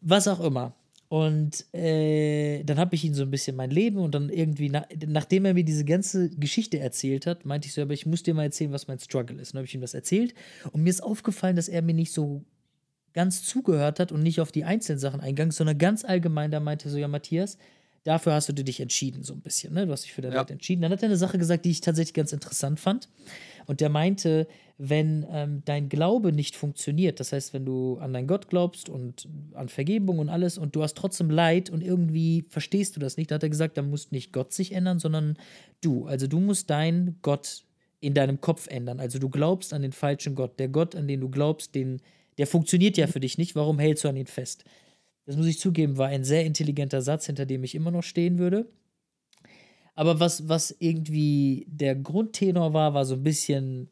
[0.00, 0.74] Was auch immer.
[1.08, 4.86] Und äh, dann habe ich ihn so ein bisschen mein Leben und dann irgendwie, na,
[5.08, 8.32] nachdem er mir diese ganze Geschichte erzählt hat, meinte ich so, aber ich muss dir
[8.32, 9.48] mal erzählen, was mein Struggle ist.
[9.48, 10.34] Und dann habe ich ihm das erzählt
[10.70, 12.44] und mir ist aufgefallen, dass er mir nicht so
[13.12, 16.88] ganz zugehört hat und nicht auf die einzelnen Sachen eingegangen, sondern ganz allgemein da meinte
[16.88, 17.58] so, ja, Matthias,
[18.04, 19.86] dafür hast du dich entschieden, so ein bisschen, ne?
[19.86, 20.40] Du hast dich für deine Ja.
[20.40, 20.82] Welt entschieden.
[20.82, 23.08] Dann hat er eine Sache gesagt, die ich tatsächlich ganz interessant fand.
[23.66, 24.46] Und der meinte,
[24.78, 29.28] wenn ähm, dein Glaube nicht funktioniert, das heißt, wenn du an deinen Gott glaubst und
[29.52, 33.30] an Vergebung und alles und du hast trotzdem Leid und irgendwie verstehst du das nicht,
[33.30, 35.36] da hat er gesagt, dann muss nicht Gott sich ändern, sondern
[35.82, 36.06] du.
[36.06, 37.64] Also du musst dein Gott
[38.00, 38.98] in deinem Kopf ändern.
[38.98, 40.58] Also du glaubst an den falschen Gott.
[40.58, 42.00] Der Gott, an den du glaubst, den,
[42.38, 43.54] der funktioniert ja für dich nicht.
[43.54, 44.64] Warum hältst du an ihn fest?
[45.26, 48.38] Das muss ich zugeben, war ein sehr intelligenter Satz, hinter dem ich immer noch stehen
[48.38, 48.66] würde.
[49.94, 53.90] Aber was, was irgendwie der Grundtenor war, war so ein bisschen,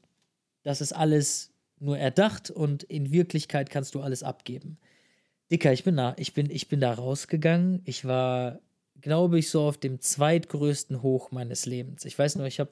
[0.62, 4.78] das ist alles nur erdacht und in Wirklichkeit kannst du alles abgeben.
[5.50, 7.82] Dicker, ich bin da, ich bin, ich bin da rausgegangen.
[7.84, 8.60] Ich war,
[9.00, 12.04] glaube ich, so auf dem zweitgrößten Hoch meines Lebens.
[12.04, 12.70] Ich weiß noch, ich habe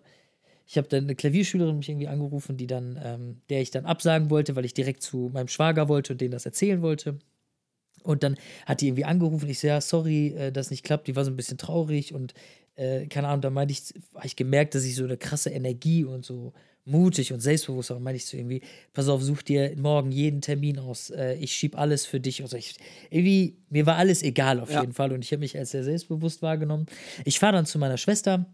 [0.67, 4.31] ich habe dann eine Klavierschülerin mich irgendwie angerufen, die dann, ähm, der ich dann absagen
[4.31, 7.19] wollte, weil ich direkt zu meinem Schwager wollte und denen das erzählen wollte.
[8.07, 9.49] Und dann hat die irgendwie angerufen.
[9.49, 11.07] Ich so, ja, sorry, äh, dass nicht klappt.
[11.09, 12.35] Die war so ein bisschen traurig und
[12.77, 16.05] äh, keine Ahnung, da meinte ich, habe ich gemerkt, dass ich so eine krasse Energie
[16.05, 16.53] und so
[16.85, 17.97] mutig und selbstbewusst war.
[17.97, 18.61] Und meinte ich so irgendwie,
[18.93, 21.11] pass auf, such dir morgen jeden Termin aus.
[21.11, 22.43] Äh, ich schieb alles für dich.
[22.43, 22.57] Und so.
[22.57, 22.77] ich,
[23.11, 24.83] irgendwie, mir war alles egal auf Ja.
[24.83, 25.13] jeden Fall.
[25.13, 26.87] Und ich habe mich als sehr selbstbewusst wahrgenommen.
[27.25, 28.47] Ich fahre dann zu meiner Schwester.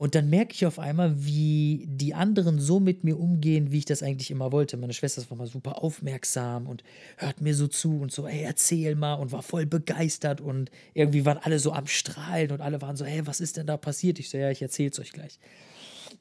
[0.00, 3.84] Und dann merke ich auf einmal, wie die anderen so mit mir umgehen, wie ich
[3.84, 4.78] das eigentlich immer wollte.
[4.78, 6.82] Meine Schwester war mal super aufmerksam und
[7.18, 11.26] hört mir so zu und so, ey, erzähl mal und war voll begeistert und irgendwie
[11.26, 14.18] waren alle so am Strahlen und alle waren so, hey, was ist denn da passiert?
[14.18, 15.38] Ich so, ja, ich erzähl's euch gleich.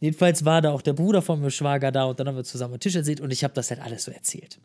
[0.01, 2.73] Jedenfalls war da auch der Bruder von meinem Schwager da und dann haben wir zusammen
[2.73, 4.59] am Tisch erzählt und ich habe das halt alles so erzählt.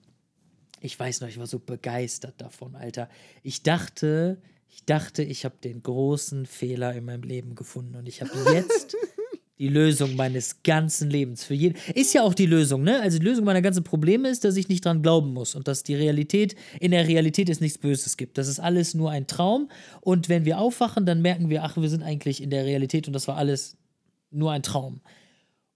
[0.81, 3.09] Ich weiß noch, ich war so begeistert davon, Alter.
[3.45, 4.39] Ich dachte,
[4.75, 8.97] ich dachte, ich habe den großen Fehler in meinem Leben gefunden und ich habe jetzt
[9.61, 11.45] die Lösung meines ganzen Lebens.
[11.45, 11.79] Für jeden.
[11.95, 13.01] Ist ja auch die Lösung, ne?
[13.01, 15.85] Also die Lösung meiner ganzen Probleme ist, dass ich nicht dran glauben muss und dass
[15.85, 18.37] die Realität, in der Realität es nichts Böses gibt.
[18.37, 19.71] Das ist alles nur ein Traum.
[20.01, 23.13] Und wenn wir aufwachen, dann merken wir, ach, wir sind eigentlich in der Realität und
[23.13, 23.77] das war alles
[24.33, 25.03] nur ein Traum.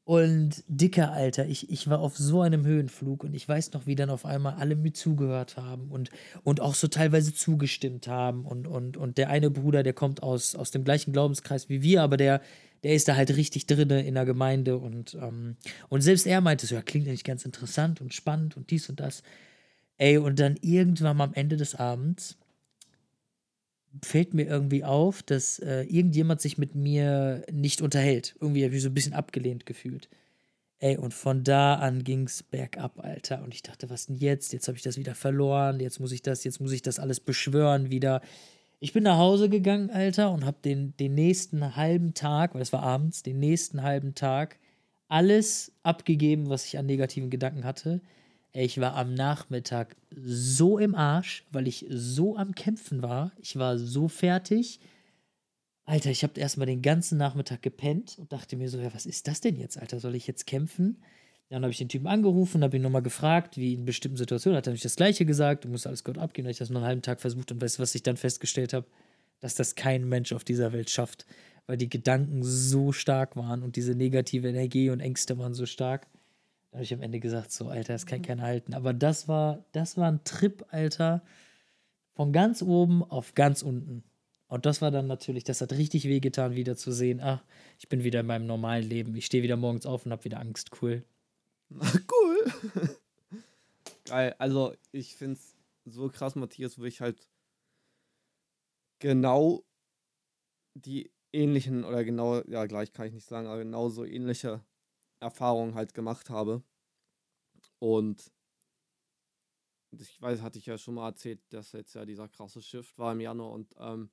[0.09, 3.95] Und dicker Alter, ich, ich war auf so einem Höhenflug und ich weiß noch, wie
[3.95, 6.09] dann auf einmal alle mit zugehört haben und,
[6.45, 8.47] und auch so teilweise zugestimmt haben.
[8.47, 12.01] Und, und, und der eine Bruder, der kommt aus, aus dem gleichen Glaubenskreis wie wir,
[12.03, 12.41] aber der,
[12.85, 15.57] der ist da halt richtig drinne in der Gemeinde und, ähm,
[15.91, 19.01] und selbst er meinte so, ja, klingt eigentlich ganz interessant und spannend und dies und
[19.01, 19.23] das.
[19.99, 22.39] Ey, und dann irgendwann am Ende des Abends
[24.03, 28.37] fällt mir irgendwie auf, dass äh, irgendjemand sich mit mir nicht unterhält.
[28.41, 30.09] Irgendwie habe ich so ein bisschen abgelehnt gefühlt.
[30.81, 33.43] Ey, und von da an ging's bergab, Alter.
[33.43, 34.53] Und ich dachte, was denn jetzt?
[34.53, 35.81] Jetzt habe ich das wieder verloren.
[35.81, 38.21] Jetzt muss ich das, jetzt muss ich das alles beschwören wieder.
[38.79, 42.73] Ich bin nach Hause gegangen, Alter, und habe den, den nächsten halben Tag, weil es
[42.73, 44.61] war abends, den nächsten halben Tag
[45.09, 48.01] alles abgegeben, was ich an negativen Gedanken hatte.
[48.53, 53.33] Ich war am Nachmittag so im Arsch, weil ich so am Kämpfen war.
[53.39, 54.81] Ich war so fertig.
[55.85, 59.29] Alter, ich habe erstmal den ganzen Nachmittag gepennt und dachte mir so, ja, was ist
[59.29, 60.01] das denn jetzt, Alter?
[60.01, 60.99] Soll ich jetzt kämpfen?
[61.51, 64.59] Dann habe ich den Typen angerufen, habe ihn nochmal gefragt, wie in bestimmten Situationen.
[64.59, 66.47] Hat er mich das Gleiche gesagt, du musst alles Gott abgeben.
[66.47, 68.75] Habe ich das noch einen halben Tag versucht und weißt du, was ich dann festgestellt
[68.75, 68.87] habe?
[69.41, 71.25] Dass das kein Mensch auf dieser Welt schafft,
[71.67, 76.07] weil die Gedanken so stark waren und diese negative Energie und Ängste waren so stark.
[76.71, 78.75] Da habe ich am Ende gesagt, so, Alter, das kann keiner halten.
[78.75, 81.23] Aber das war, das war ein Trip, Alter,
[82.15, 84.05] von ganz oben auf ganz unten.
[84.49, 87.43] Und das war dann natürlich, das hat richtig wehgetan, wieder zu sehen, ach,
[87.79, 89.15] ich bin wieder in meinem normalen Leben.
[89.15, 90.71] Ich stehe wieder morgens auf und habe wieder Angst.
[90.81, 91.05] Cool.
[91.71, 92.97] cool.
[94.07, 94.35] Geil.
[94.39, 95.55] Also, ich finde es
[95.85, 97.29] so krass, Matthias, wo ich halt
[98.99, 99.65] genau
[100.75, 104.63] die ähnlichen, oder genau, ja, gleich kann ich nicht sagen, aber genau so ähnliche
[105.21, 106.63] Erfahrungen halt gemacht habe.
[107.79, 108.33] Und
[109.91, 113.13] ich weiß, hatte ich ja schon mal erzählt, dass jetzt ja dieser krasse Shift war
[113.13, 114.11] im Januar und ähm,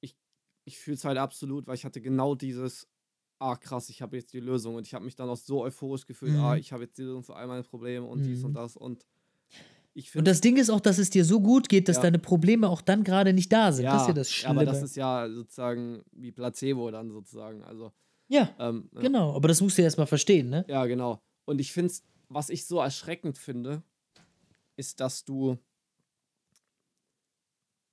[0.00, 0.16] ich,
[0.64, 2.88] ich fühle es halt absolut, weil ich hatte genau dieses,
[3.38, 6.06] ah krass, ich habe jetzt die Lösung und ich habe mich dann auch so euphorisch
[6.06, 6.44] gefühlt, ah, mhm.
[6.44, 8.24] ah, ich habe jetzt die Lösung für all meine Probleme und mhm.
[8.24, 8.54] dies und mhm.
[8.54, 9.06] das und
[9.94, 12.02] ich und das Ding ist auch, dass es dir so gut geht, dass ja.
[12.02, 13.86] deine Probleme auch dann gerade nicht da sind.
[13.86, 14.50] Ja, das ist ja das Schlimme.
[14.50, 17.62] aber das ist ja sozusagen wie Placebo dann sozusagen.
[17.64, 17.92] Also
[18.28, 19.00] ja, ähm, ja.
[19.02, 19.34] genau.
[19.34, 20.64] Aber das musst du ja erstmal verstehen, ne?
[20.68, 21.22] Ja, genau.
[21.44, 23.82] Und ich finde es, was ich so erschreckend finde,
[24.76, 25.58] ist, dass du,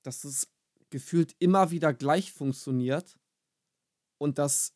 [0.04, 0.52] dass es
[0.90, 3.18] gefühlt immer wieder gleich funktioniert
[4.20, 4.76] und dass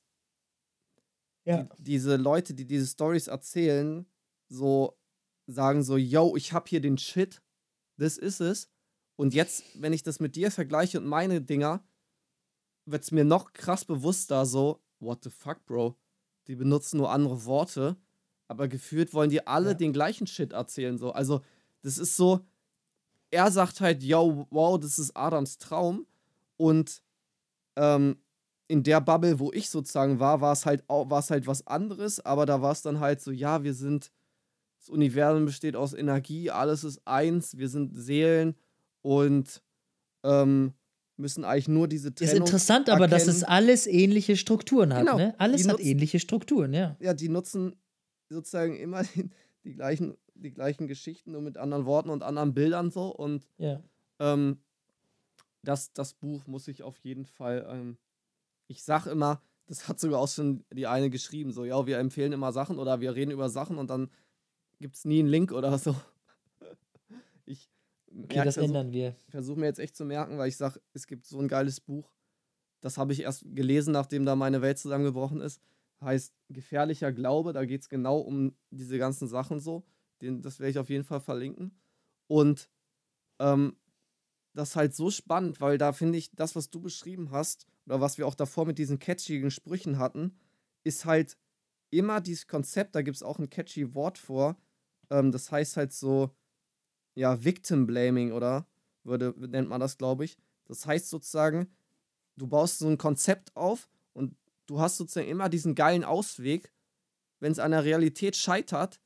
[1.46, 1.64] ja.
[1.64, 4.06] die, diese Leute, die diese Stories erzählen,
[4.50, 4.98] so
[5.48, 7.42] sagen so, yo, ich hab hier den Shit,
[7.98, 8.70] das ist es.
[9.16, 11.84] Und jetzt, wenn ich das mit dir vergleiche und meine Dinger,
[12.86, 15.98] wird es mir noch krass bewusster, so, what the fuck, Bro?
[16.48, 17.98] Die benutzen nur andere Worte,
[18.48, 19.74] aber gefühlt wollen die alle ja.
[19.74, 20.98] den gleichen Shit erzählen.
[20.98, 21.12] So.
[21.12, 21.42] Also,
[21.82, 22.46] das ist so,
[23.32, 26.06] er sagt halt, yo, wow, das ist Adams Traum.
[26.56, 27.02] Und
[27.76, 28.18] ähm,
[28.68, 32.62] in der Bubble, wo ich sozusagen war, war es halt, halt was anderes, aber da
[32.62, 34.12] war es dann halt so, ja, wir sind,
[34.80, 38.56] das Universum besteht aus Energie, alles ist eins, wir sind Seelen
[39.02, 39.62] und
[40.24, 40.74] ähm,
[41.18, 45.18] müssen eigentlich nur diese Trennung Ist interessant, aber dass es alles ähnliche Strukturen hat, genau.
[45.18, 45.36] ne?
[45.38, 46.96] Alles die hat nutzen, ähnliche Strukturen, ja.
[47.00, 47.76] Ja, die nutzen
[48.30, 49.30] sozusagen immer die,
[49.64, 53.08] die, gleichen, die gleichen Geschichten, nur mit anderen Worten und anderen Bildern so.
[53.08, 53.82] Und ja.
[54.20, 54.60] ähm,
[55.64, 57.98] das, das Buch muss ich auf jeden Fall, ähm,
[58.68, 62.32] ich sag immer, das hat sogar auch schon die eine geschrieben, so, ja, wir empfehlen
[62.32, 64.10] immer Sachen oder wir reden über Sachen und dann
[64.80, 65.96] gibt es nie einen Link oder so.
[68.12, 69.16] Okay, das versuch, ändern wir.
[69.30, 72.12] Versuche mir jetzt echt zu merken, weil ich sage, es gibt so ein geiles Buch.
[72.82, 75.62] Das habe ich erst gelesen, nachdem da meine Welt zusammengebrochen ist.
[76.02, 77.54] Heißt Gefährlicher Glaube.
[77.54, 79.84] Da geht es genau um diese ganzen Sachen so.
[80.22, 81.80] Den, das werde ich auf jeden Fall verlinken.
[82.28, 82.70] Und
[83.40, 83.78] ähm,
[84.54, 88.02] das ist halt so spannend, weil da finde ich, das, was du beschrieben hast, oder
[88.02, 90.38] was wir auch davor mit diesen catchigen Sprüchen hatten,
[90.84, 91.38] ist halt
[91.90, 94.58] immer dieses Konzept, da gibt es auch ein catchy Wort vor.
[95.10, 96.32] Ähm, das heißt halt so,
[97.18, 98.68] ja, Victim Blaming, oder?
[99.04, 100.38] Würde, nennt man das, glaube ich.
[100.66, 101.68] Das heißt sozusagen,
[102.36, 104.36] du baust so ein Konzept auf und
[104.68, 106.72] du hast sozusagen immer diesen geilen Ausweg.
[107.40, 109.00] Wenn es an der Realität scheitert,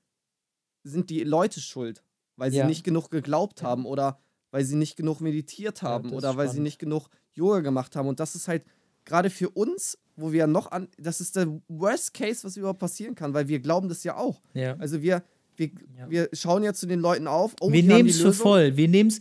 [0.84, 2.04] sind die Leute schuld,
[2.36, 2.68] weil sie ja.
[2.68, 4.20] nicht genug geglaubt haben oder
[4.52, 8.10] weil sie nicht genug meditiert haben ja, oder weil sie nicht genug Yoga gemacht haben.
[8.10, 8.66] Und das ist halt
[9.06, 13.16] gerade für uns, wo wir noch an, das ist der Worst Case, was überhaupt passieren
[13.16, 14.42] kann, weil wir glauben das ja auch.
[14.54, 14.76] Ja.
[14.78, 15.24] Also wir,
[15.62, 16.10] wir, ja.
[16.10, 17.56] wir schauen ja zu den Leuten auf.
[17.62, 18.76] Oh, wir nehmen es für voll.
[18.78, 19.20] Wir nehmen es,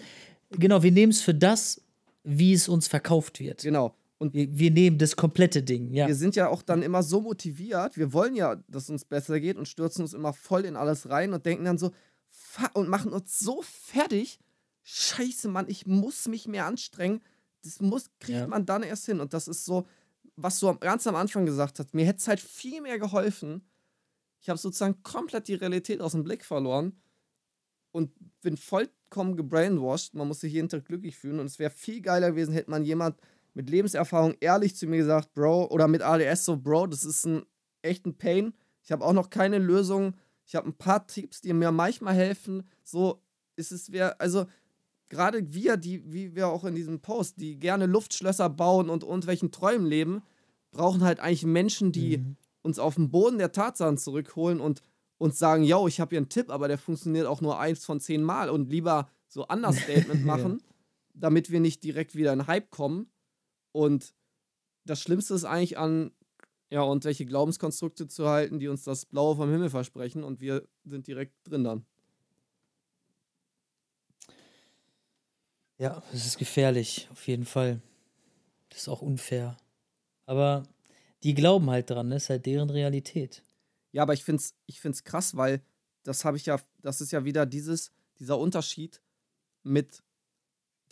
[0.50, 1.80] genau, wir nehmen es für das,
[2.24, 3.62] wie es uns verkauft wird.
[3.62, 3.94] Genau.
[4.18, 6.06] Und wir, wir, nehmen das komplette Ding, ja.
[6.06, 9.40] Wir sind ja auch dann immer so motiviert, wir wollen ja, dass es uns besser
[9.40, 11.90] geht und stürzen uns immer voll in alles rein und denken dann so,
[12.74, 14.38] und machen uns so fertig.
[14.82, 17.20] Scheiße, Mann, ich muss mich mehr anstrengen.
[17.62, 18.46] Das muss, kriegt ja.
[18.46, 19.20] man dann erst hin.
[19.20, 19.86] Und das ist so,
[20.36, 21.94] was du ganz am Anfang gesagt hast.
[21.94, 23.62] Mir hätte es halt viel mehr geholfen.
[24.40, 27.00] Ich habe sozusagen komplett die Realität aus dem Blick verloren
[27.92, 30.14] und bin vollkommen gebrainwashed.
[30.14, 31.40] Man muss sich jeden Tag glücklich fühlen.
[31.40, 33.16] Und es wäre viel geiler gewesen, hätte man jemand
[33.54, 37.44] mit Lebenserfahrung ehrlich zu mir gesagt, Bro, oder mit ADS so, Bro, das ist ein
[37.82, 38.54] echten Pain.
[38.82, 40.14] Ich habe auch noch keine Lösung.
[40.46, 42.68] Ich habe ein paar Tipps, die mir manchmal helfen.
[42.82, 43.22] So
[43.56, 44.46] ist es, wer, also
[45.08, 49.50] gerade wir, die, wie wir auch in diesem Post, die gerne Luftschlösser bauen und irgendwelchen
[49.50, 50.22] Träumen leben,
[50.70, 52.36] brauchen halt eigentlich Menschen, die mhm.
[52.62, 54.82] Uns auf den Boden der Tatsachen zurückholen und
[55.18, 58.00] uns sagen, yo, ich habe hier einen Tipp, aber der funktioniert auch nur eins von
[58.00, 60.74] zehn Mal und lieber so Understatement machen, ja.
[61.14, 63.10] damit wir nicht direkt wieder in Hype kommen.
[63.72, 64.14] Und
[64.84, 66.12] das Schlimmste ist eigentlich an,
[66.70, 70.66] ja, und welche Glaubenskonstrukte zu halten, die uns das Blaue vom Himmel versprechen und wir
[70.84, 71.84] sind direkt drin dann.
[75.78, 77.80] Ja, es ist gefährlich, auf jeden Fall.
[78.68, 79.56] Das ist auch unfair.
[80.26, 80.62] Aber
[81.22, 82.16] die glauben halt dran, das ne?
[82.16, 83.42] ist halt deren Realität.
[83.92, 85.62] Ja, aber ich finde es ich find's krass, weil
[86.02, 89.00] das habe ich ja, das ist ja wieder dieses, dieser Unterschied
[89.62, 90.02] mit,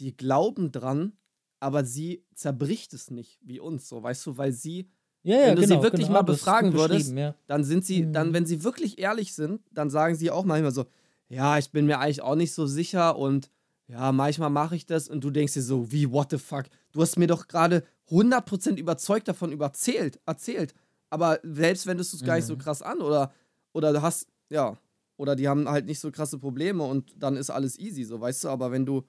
[0.00, 1.12] die glauben dran,
[1.60, 4.88] aber sie zerbricht es nicht, wie uns, so, weißt du, weil sie,
[5.22, 7.34] ja, ja, wenn du genau, sie wirklich genau, mal befragen würdest, ja.
[7.46, 8.12] dann sind sie, mhm.
[8.12, 10.86] dann, wenn sie wirklich ehrlich sind, dann sagen sie auch manchmal so,
[11.28, 13.50] ja, ich bin mir eigentlich auch nicht so sicher und
[13.86, 16.66] ja, manchmal mache ich das und du denkst dir so, wie, what the fuck?
[16.92, 20.74] Du hast mir doch gerade 100% überzeugt davon überzählt, erzählt.
[21.10, 22.26] Aber selbst wenn es mhm.
[22.26, 22.58] gar nicht so mhm.
[22.58, 23.32] krass an oder,
[23.72, 24.76] oder du hast, ja,
[25.16, 28.44] oder die haben halt nicht so krasse Probleme und dann ist alles easy, so, weißt
[28.44, 29.04] du, aber wenn du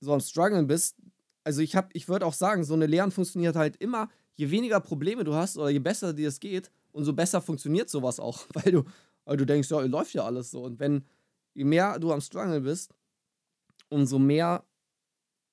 [0.00, 0.96] so am struggeln bist,
[1.44, 4.80] also ich hab, ich würde auch sagen, so eine Lehren funktioniert halt immer, je weniger
[4.80, 8.72] Probleme du hast oder je besser dir es geht, umso besser funktioniert sowas auch, weil
[8.72, 8.84] du,
[9.24, 10.62] weil du denkst, ja, läuft ja alles so.
[10.62, 11.04] Und wenn,
[11.54, 12.94] je mehr du am struggeln bist,
[13.88, 14.64] umso mehr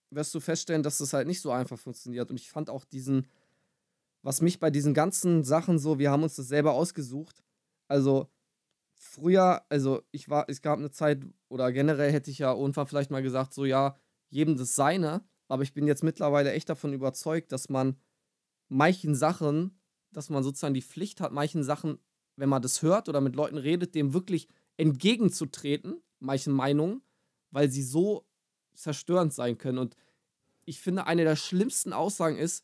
[0.10, 2.30] wirst du feststellen, dass das halt nicht so einfach funktioniert.
[2.30, 3.28] Und ich fand auch diesen,
[4.22, 7.44] was mich bei diesen ganzen Sachen so, wir haben uns das selber ausgesucht.
[7.88, 8.30] Also
[8.96, 13.12] früher, also ich war, es gab eine Zeit, oder generell hätte ich ja irgendwann vielleicht
[13.12, 13.96] mal gesagt, so ja,
[14.30, 17.98] jedem das seine, aber ich bin jetzt mittlerweile echt davon überzeugt, dass man
[18.70, 19.80] manchen Sachen,
[20.12, 22.00] dass man sozusagen die Pflicht hat, manchen Sachen,
[22.36, 27.02] wenn man das hört oder mit Leuten redet, dem wirklich entgegenzutreten, manchen Meinungen,
[27.52, 28.27] weil sie so
[28.78, 29.80] zerstörend sein können.
[29.80, 29.96] Und
[30.66, 32.64] ich finde, eine der schlimmsten Aussagen ist,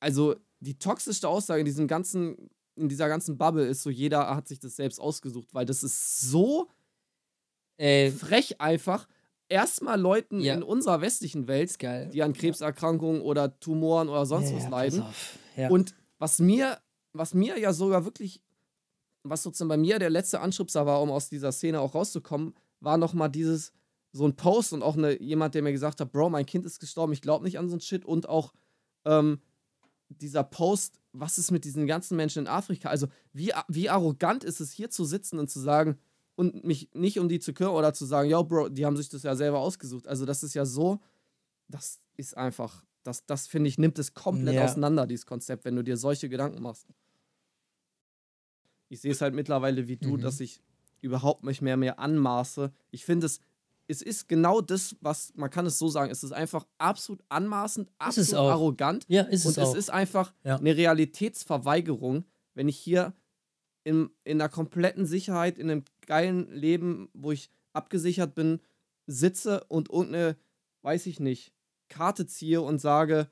[0.00, 4.48] also die toxischste Aussage in diesem ganzen, in dieser ganzen Bubble ist so, jeder hat
[4.48, 6.68] sich das selbst ausgesucht, weil das ist so
[7.76, 9.06] äh, frech einfach.
[9.48, 10.54] Erstmal Leuten ja.
[10.54, 15.04] in unserer westlichen Welt, die an Krebserkrankungen oder Tumoren oder sonst ja, was ja, leiden.
[15.70, 16.80] Und was mir,
[17.12, 18.40] was mir ja sogar wirklich,
[19.22, 22.96] was sozusagen bei mir der letzte Anschubser war, um aus dieser Szene auch rauszukommen, war
[22.96, 23.72] nochmal dieses,
[24.14, 26.78] so ein Post und auch eine, jemand, der mir gesagt hat, Bro, mein Kind ist
[26.78, 28.54] gestorben, ich glaube nicht an so ein Shit und auch
[29.04, 29.40] ähm,
[30.08, 32.88] dieser Post, was ist mit diesen ganzen Menschen in Afrika?
[32.88, 35.98] Also, wie, wie arrogant ist es, hier zu sitzen und zu sagen,
[36.36, 39.08] und mich nicht um die zu kümmern oder zu sagen, yo, Bro, die haben sich
[39.08, 40.06] das ja selber ausgesucht.
[40.06, 41.00] Also, das ist ja so,
[41.66, 44.64] das ist einfach, das, das finde ich, nimmt es komplett ja.
[44.64, 46.86] auseinander, dieses Konzept, wenn du dir solche Gedanken machst.
[48.88, 50.20] Ich sehe es halt mittlerweile wie du, mhm.
[50.20, 50.62] dass ich
[51.00, 52.72] überhaupt nicht mehr mehr anmaße.
[52.92, 53.40] Ich finde es,
[53.86, 57.90] es ist genau das, was, man kann es so sagen, es ist einfach absolut anmaßend,
[57.98, 59.04] absolut arrogant.
[59.08, 60.56] Ja, ist es Und es ist einfach ja.
[60.56, 63.12] eine Realitätsverweigerung, wenn ich hier
[63.84, 68.60] in, in einer kompletten Sicherheit, in einem geilen Leben, wo ich abgesichert bin,
[69.06, 70.36] sitze und irgendeine,
[70.82, 71.52] weiß ich nicht,
[71.88, 73.28] Karte ziehe und sage,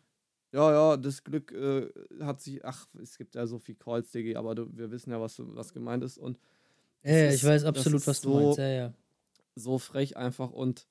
[0.53, 1.89] ja, ja, das Glück äh,
[2.21, 5.21] hat sich, ach, es gibt ja so viel Calls, Diggi, aber du, wir wissen ja,
[5.21, 6.39] was, was gemeint ist und
[7.03, 8.59] ja, ja ich weiß absolut, was du meinst.
[8.59, 8.95] Ja, ja.
[9.55, 10.89] So frech einfach und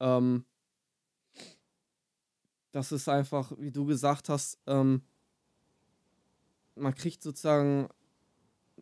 [0.00, 0.44] ähm,
[2.72, 5.02] das ist einfach, wie du gesagt hast, ähm,
[6.74, 7.88] man kriegt sozusagen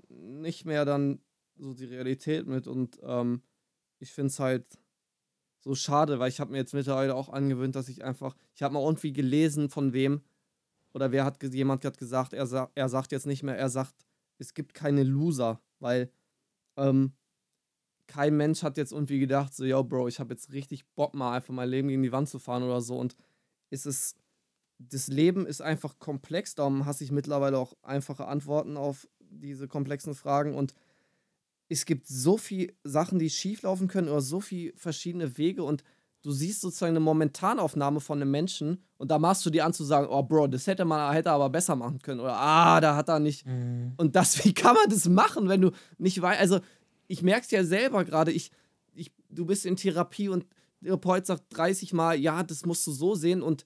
[0.08, 1.20] nicht mehr dann
[1.56, 3.42] so die Realität mit und ähm,
[3.98, 4.78] ich finde es halt
[5.60, 8.74] so schade, weil ich habe mir jetzt mittlerweile auch angewöhnt, dass ich einfach, ich habe
[8.74, 10.22] mal irgendwie gelesen von wem
[10.92, 13.94] oder wer hat jemand hat gesagt, er, er sagt jetzt nicht mehr, er sagt,
[14.38, 16.10] es gibt keine Loser, weil
[16.76, 17.12] ähm,
[18.06, 21.34] kein Mensch hat jetzt irgendwie gedacht, so, yo, Bro, ich habe jetzt richtig Bock, mal
[21.34, 22.96] einfach mein Leben gegen die Wand zu fahren oder so.
[22.98, 23.16] Und
[23.70, 24.16] es ist,
[24.78, 30.14] das Leben ist einfach komplex, darum hasse ich mittlerweile auch einfache Antworten auf diese komplexen
[30.14, 30.54] Fragen.
[30.54, 30.74] Und
[31.68, 35.82] es gibt so viele Sachen, die schief laufen können oder so viele verschiedene Wege und
[36.22, 39.84] du siehst sozusagen eine Momentanaufnahme von einem Menschen und da machst du dir an zu
[39.84, 43.08] sagen, oh Bro, das hätte man hätte aber besser machen können oder ah, da hat
[43.08, 43.46] er nicht.
[43.46, 43.94] Mhm.
[43.96, 46.60] Und das, wie kann man das machen, wenn du nicht weißt, also
[47.08, 48.50] ich merke es ja selber gerade, ich,
[48.94, 50.46] ich, du bist in Therapie und
[50.80, 53.64] der Therapeut sagt 30 Mal, ja, das musst du so sehen und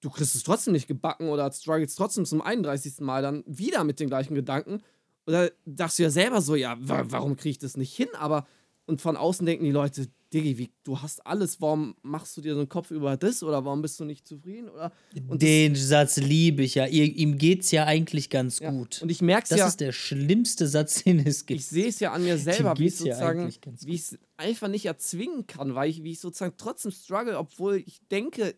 [0.00, 3.00] du kriegst es trotzdem nicht gebacken oder struggles trotzdem zum 31.
[3.00, 4.82] Mal dann wieder mit den gleichen Gedanken.
[5.26, 8.08] Oder dachtest du ja selber so, ja, wa warum kriege ich das nicht hin?
[8.14, 8.46] Aber,
[8.90, 12.54] und von außen denken die Leute, Diggi, wie, du hast alles, warum machst du dir
[12.54, 14.68] so einen Kopf über das oder warum bist du nicht zufrieden?
[14.68, 16.86] Oder, Den Satz liebe ich ja.
[16.86, 18.70] Ihr, ihm es ja eigentlich ganz ja.
[18.72, 19.00] gut.
[19.00, 19.58] Und ich merke es ja.
[19.58, 21.60] Das ist der schlimmste Satz, den es gibt.
[21.60, 24.68] Ich sehe es ja an mir selber, wie ich sozusagen, ja wie ich es einfach
[24.68, 28.56] nicht erzwingen kann, weil ich, wie ich sozusagen trotzdem struggle, obwohl ich denke,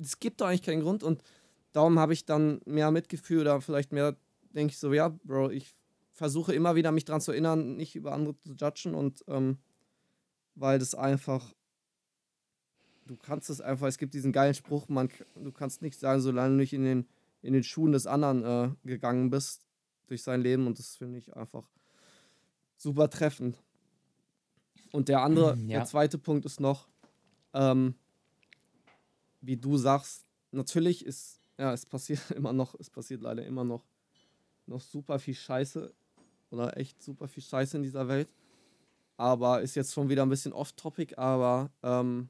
[0.00, 1.22] es gibt doch eigentlich keinen Grund und
[1.72, 4.16] darum habe ich dann mehr Mitgefühl oder vielleicht mehr,
[4.54, 5.74] denke ich so, ja, Bro, ich
[6.12, 9.58] versuche immer wieder mich daran zu erinnern, nicht über andere zu judgen und ähm,
[10.54, 11.54] weil das einfach,
[13.06, 16.50] du kannst es einfach, es gibt diesen geilen Spruch, man, du kannst nichts sagen, solange
[16.50, 17.06] du nicht in den,
[17.42, 19.62] in den Schuhen des anderen äh, gegangen bist
[20.06, 21.68] durch sein Leben und das finde ich einfach
[22.76, 23.62] super treffend.
[24.92, 25.78] Und der andere, ja.
[25.78, 26.88] der zweite Punkt ist noch,
[27.52, 27.94] ähm,
[29.40, 33.84] wie du sagst, natürlich ist, ja, es passiert immer noch, es passiert leider immer noch,
[34.66, 35.92] noch super viel Scheiße
[36.50, 38.28] oder echt super viel Scheiße in dieser Welt.
[39.16, 42.28] Aber ist jetzt schon wieder ein bisschen off-topic, aber ähm,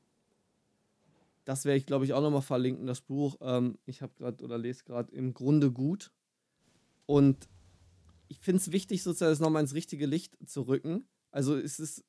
[1.45, 3.37] das werde ich, glaube ich, auch nochmal verlinken, das Buch.
[3.41, 6.11] Ähm, ich habe gerade oder lese gerade im Grunde gut.
[7.07, 7.49] Und
[8.29, 11.07] ich finde es wichtig, sozusagen das nochmal ins richtige Licht zu rücken.
[11.31, 12.05] Also es ist,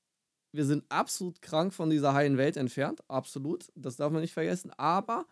[0.52, 3.72] wir sind absolut krank von dieser heilen Welt entfernt, absolut.
[3.76, 4.72] Das darf man nicht vergessen.
[4.72, 5.26] Aber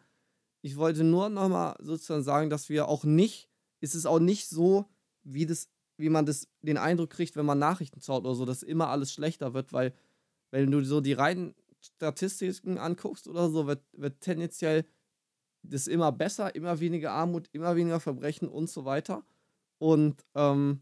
[0.61, 4.89] ich wollte nur nochmal sozusagen sagen, dass wir auch nicht, ist es auch nicht so,
[5.23, 8.63] wie das wie man das, den Eindruck kriegt, wenn man Nachrichten schaut oder so, dass
[8.63, 9.93] immer alles schlechter wird, weil,
[10.51, 14.85] wenn du so die reinen Statistiken anguckst oder so, wird, wird tendenziell
[15.63, 19.25] das immer besser, immer weniger Armut, immer weniger Verbrechen und so weiter.
[19.79, 20.81] Und ähm,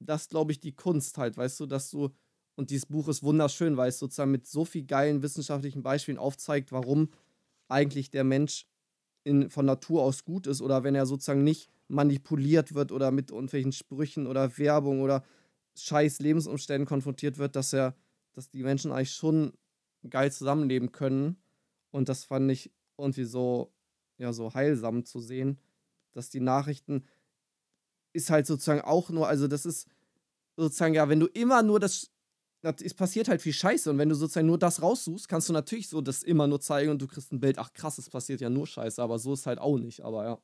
[0.00, 2.10] das glaube ich die Kunst halt, weißt du, dass du,
[2.56, 6.72] und dieses Buch ist wunderschön, weil es sozusagen mit so viel geilen wissenschaftlichen Beispielen aufzeigt,
[6.72, 7.10] warum
[7.68, 8.66] eigentlich der Mensch
[9.24, 13.30] in, von Natur aus gut ist oder wenn er sozusagen nicht manipuliert wird oder mit
[13.30, 15.24] irgendwelchen Sprüchen oder Werbung oder
[15.76, 17.96] scheiß Lebensumständen konfrontiert wird, dass er,
[18.32, 19.52] dass die Menschen eigentlich schon
[20.08, 21.42] geil zusammenleben können.
[21.90, 23.72] Und das fand ich irgendwie so,
[24.18, 25.58] ja, so heilsam zu sehen,
[26.12, 27.04] dass die Nachrichten
[28.12, 29.88] ist halt sozusagen auch nur, also das ist
[30.56, 32.10] sozusagen, ja, wenn du immer nur das,
[32.62, 35.88] es passiert halt viel Scheiße und wenn du sozusagen nur das raussuchst, kannst du natürlich
[35.88, 38.50] so das immer nur zeigen und du kriegst ein Bild, ach krass, es passiert ja
[38.50, 40.38] nur Scheiße, aber so ist halt auch nicht, aber ja.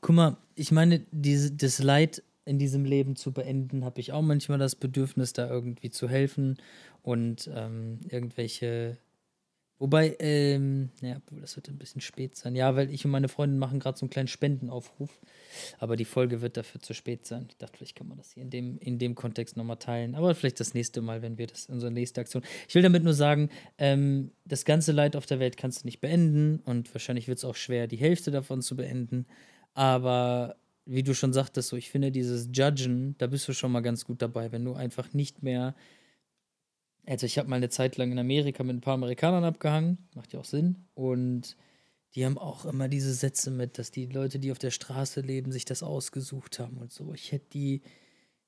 [0.00, 4.22] Guck mal, ich meine, diese, das Leid in diesem Leben zu beenden, habe ich auch
[4.22, 6.56] manchmal das Bedürfnis, da irgendwie zu helfen
[7.02, 8.96] und ähm, irgendwelche.
[9.80, 12.56] Wobei, ähm, ja, das wird ein bisschen spät sein.
[12.56, 15.20] Ja, weil ich und meine Freundin machen gerade so einen kleinen Spendenaufruf.
[15.78, 17.46] Aber die Folge wird dafür zu spät sein.
[17.48, 20.16] Ich dachte, vielleicht kann man das hier in dem, in dem Kontext nochmal teilen.
[20.16, 22.42] Aber vielleicht das nächste Mal, wenn wir das, unsere nächste Aktion.
[22.66, 26.00] Ich will damit nur sagen, ähm, das ganze Leid auf der Welt kannst du nicht
[26.00, 29.26] beenden und wahrscheinlich wird es auch schwer, die Hälfte davon zu beenden.
[29.78, 30.56] Aber
[30.86, 34.04] wie du schon sagtest, so ich finde dieses Judgen, da bist du schon mal ganz
[34.04, 35.76] gut dabei, wenn du einfach nicht mehr.
[37.06, 40.32] Also ich habe mal eine Zeit lang in Amerika mit ein paar Amerikanern abgehangen, macht
[40.32, 40.88] ja auch Sinn.
[40.94, 41.56] Und
[42.16, 45.52] die haben auch immer diese Sätze mit, dass die Leute, die auf der Straße leben,
[45.52, 47.14] sich das ausgesucht haben und so.
[47.14, 47.82] Ich hätte die,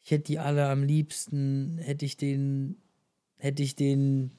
[0.03, 2.83] ich hätte die alle am liebsten, hätte ich den,
[3.37, 4.33] hätte ich den,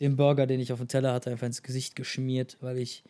[0.00, 3.04] den Burger, den ich auf dem Teller hatte, einfach ins Gesicht geschmiert, weil ich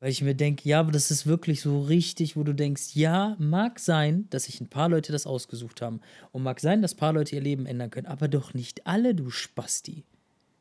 [0.00, 3.36] weil ich mir denke, ja, aber das ist wirklich so richtig, wo du denkst, ja,
[3.38, 6.00] mag sein, dass sich ein paar Leute das ausgesucht haben.
[6.30, 9.14] Und mag sein, dass ein paar Leute ihr Leben ändern können, aber doch nicht alle,
[9.14, 10.04] du Spasti.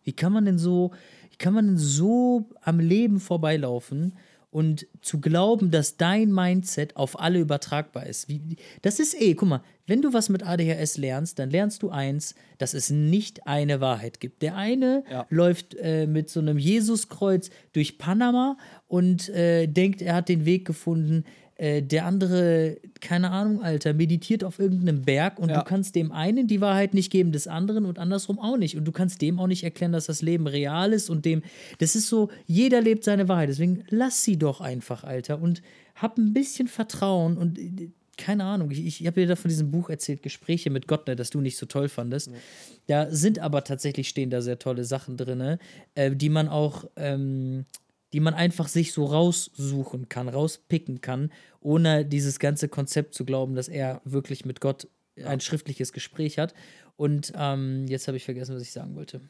[0.04, 0.92] Wie kann man denn so,
[1.30, 4.14] wie kann man denn so am Leben vorbeilaufen
[4.50, 8.30] und zu glauben, dass dein Mindset auf alle übertragbar ist.
[8.30, 11.90] Wie, das ist eh, guck mal, wenn du was mit ADHS lernst, dann lernst du
[11.90, 14.42] eins, dass es nicht eine Wahrheit gibt.
[14.42, 15.26] Der eine ja.
[15.30, 20.66] läuft äh, mit so einem Jesuskreuz durch Panama und äh, denkt, er hat den Weg
[20.66, 21.24] gefunden.
[21.58, 25.58] Äh, der andere, keine Ahnung, Alter, meditiert auf irgendeinem Berg und ja.
[25.58, 28.78] du kannst dem einen die Wahrheit nicht geben, des anderen und andersrum auch nicht.
[28.78, 31.42] Und du kannst dem auch nicht erklären, dass das Leben real ist und dem,
[31.80, 33.50] das ist so, jeder lebt seine Wahrheit.
[33.50, 35.64] Deswegen lass sie doch einfach, Alter, und
[35.96, 39.70] hab ein bisschen Vertrauen und äh, keine Ahnung, ich, ich habe dir da von diesem
[39.72, 42.28] Buch erzählt, Gespräche mit Gott, ne, das du nicht so toll fandest.
[42.28, 43.06] Ja.
[43.06, 45.60] Da sind aber tatsächlich stehen da sehr tolle Sachen drin,
[45.96, 47.66] äh, die man auch ähm,
[48.14, 53.56] die man einfach sich so raussuchen kann, rauspicken kann, ohne dieses ganze Konzept zu glauben,
[53.56, 54.88] dass er wirklich mit Gott
[55.24, 56.54] ein schriftliches Gespräch hat.
[56.96, 59.22] Und ähm, jetzt habe ich vergessen, was ich sagen wollte.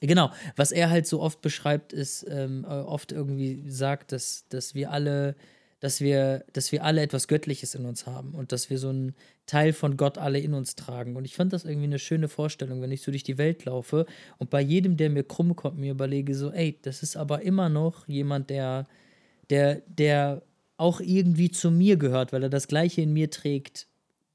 [0.00, 4.74] Genau, was er halt so oft beschreibt, ist ähm, äh, oft irgendwie sagt, dass, dass
[4.74, 5.36] wir alle,
[5.80, 9.14] dass wir, dass wir alle etwas Göttliches in uns haben und dass wir so einen
[9.46, 11.16] Teil von Gott alle in uns tragen.
[11.16, 14.06] Und ich fand das irgendwie eine schöne Vorstellung, wenn ich so durch die Welt laufe
[14.38, 17.68] und bei jedem, der mir krumm kommt, mir überlege, so, ey, das ist aber immer
[17.68, 18.86] noch jemand, der,
[19.50, 20.42] der, der
[20.76, 23.86] auch irgendwie zu mir gehört, weil er das Gleiche in mir trägt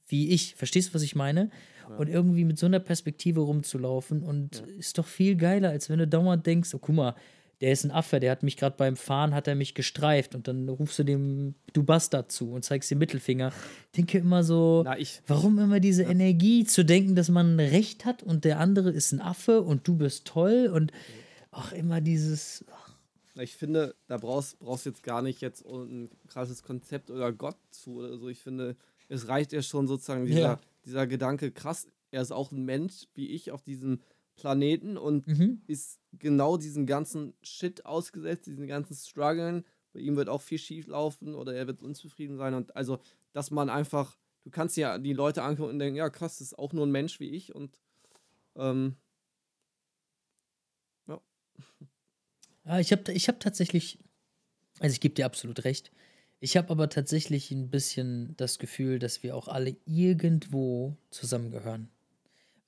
[0.07, 0.55] wie ich.
[0.55, 1.49] Verstehst du, was ich meine?
[1.97, 4.75] Und irgendwie mit so einer Perspektive rumzulaufen und ja.
[4.77, 7.15] ist doch viel geiler, als wenn du dauernd denkst, oh guck mal,
[7.61, 10.47] der ist ein Affe, der hat mich gerade beim Fahren, hat er mich gestreift und
[10.47, 13.51] dann rufst du dem du Bastard zu und zeigst den Mittelfinger.
[13.87, 16.09] Ich denke immer so, Na, ich, warum immer diese ja.
[16.09, 19.95] Energie zu denken, dass man Recht hat und der andere ist ein Affe und du
[19.95, 20.93] bist toll und
[21.51, 22.63] auch immer dieses.
[22.71, 22.89] Ach.
[23.35, 27.95] Ich finde, da brauchst du jetzt gar nicht jetzt ein krasses Konzept oder Gott zu
[27.95, 28.27] oder so.
[28.27, 28.75] Ich finde,
[29.07, 30.59] es reicht ja schon sozusagen dieser, ja.
[30.85, 34.01] dieser Gedanke, krass, er ist auch ein Mensch wie ich auf diesem
[34.39, 35.61] Planeten und mhm.
[35.67, 39.65] ist genau diesen ganzen Shit ausgesetzt, diesen ganzen Struggeln.
[39.91, 42.53] Bei ihm wird auch viel schief laufen oder er wird unzufrieden sein.
[42.53, 42.99] Und also,
[43.33, 46.59] dass man einfach, du kannst ja die Leute angucken und denken, ja krass, das ist
[46.59, 47.77] auch nur ein Mensch wie ich und
[48.55, 48.95] ähm,
[51.07, 51.21] ja.
[52.65, 53.99] ja ich habe ich hab tatsächlich,
[54.79, 55.91] also ich gebe dir absolut recht,
[56.39, 61.89] ich habe aber tatsächlich ein bisschen das Gefühl, dass wir auch alle irgendwo zusammengehören.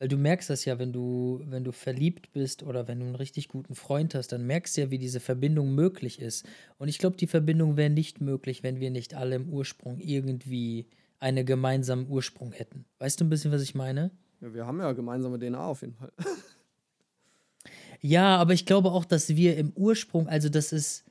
[0.01, 3.13] Weil du merkst das ja, wenn du, wenn du verliebt bist oder wenn du einen
[3.13, 6.43] richtig guten Freund hast, dann merkst du ja, wie diese Verbindung möglich ist.
[6.79, 10.87] Und ich glaube, die Verbindung wäre nicht möglich, wenn wir nicht alle im Ursprung irgendwie
[11.19, 12.85] einen gemeinsamen Ursprung hätten.
[12.97, 14.09] Weißt du ein bisschen, was ich meine?
[14.39, 16.11] Ja, wir haben ja gemeinsame DNA auf jeden Fall.
[18.01, 21.03] ja, aber ich glaube auch, dass wir im Ursprung, also das ist,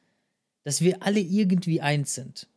[0.65, 2.49] dass wir alle irgendwie eins sind.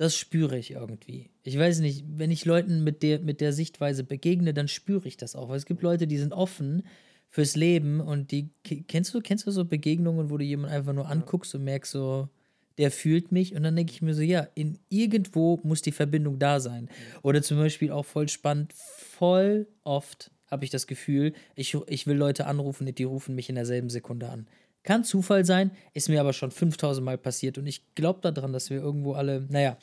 [0.00, 1.28] Das spüre ich irgendwie.
[1.42, 5.18] Ich weiß nicht, wenn ich Leuten mit der, mit der Sichtweise begegne, dann spüre ich
[5.18, 5.50] das auch.
[5.50, 6.84] Weil es gibt Leute, die sind offen
[7.28, 11.06] fürs Leben und die kennst du, kennst du so Begegnungen, wo du jemanden einfach nur
[11.06, 12.30] anguckst und merkst so,
[12.78, 16.38] der fühlt mich und dann denke ich mir so, ja, in irgendwo muss die Verbindung
[16.38, 16.88] da sein.
[17.20, 22.16] Oder zum Beispiel auch voll spannend, voll oft habe ich das Gefühl, ich, ich will
[22.16, 24.48] Leute anrufen, die rufen mich in derselben Sekunde an.
[24.82, 28.70] Kann Zufall sein, ist mir aber schon 5000 Mal passiert und ich glaube daran, dass
[28.70, 29.76] wir irgendwo alle, naja,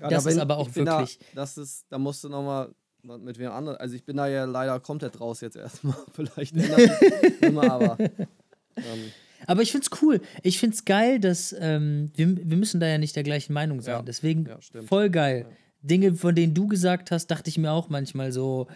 [0.00, 1.18] ja, das da ist aber auch wirklich.
[1.18, 2.70] Da, das ist, da musst du nochmal
[3.02, 3.76] mit wem anderen.
[3.78, 5.96] Also ich bin da ja leider komplett raus jetzt erstmal.
[6.12, 6.54] Vielleicht
[7.40, 7.96] immer, aber.
[7.98, 9.12] Ähm.
[9.46, 10.20] Aber ich find's cool.
[10.42, 13.94] Ich find's geil, dass ähm, wir, wir müssen da ja nicht der gleichen Meinung sein.
[13.94, 14.02] Ja.
[14.02, 15.46] Deswegen ja, voll geil.
[15.48, 15.56] Ja.
[15.82, 18.66] Dinge, von denen du gesagt hast, dachte ich mir auch manchmal so,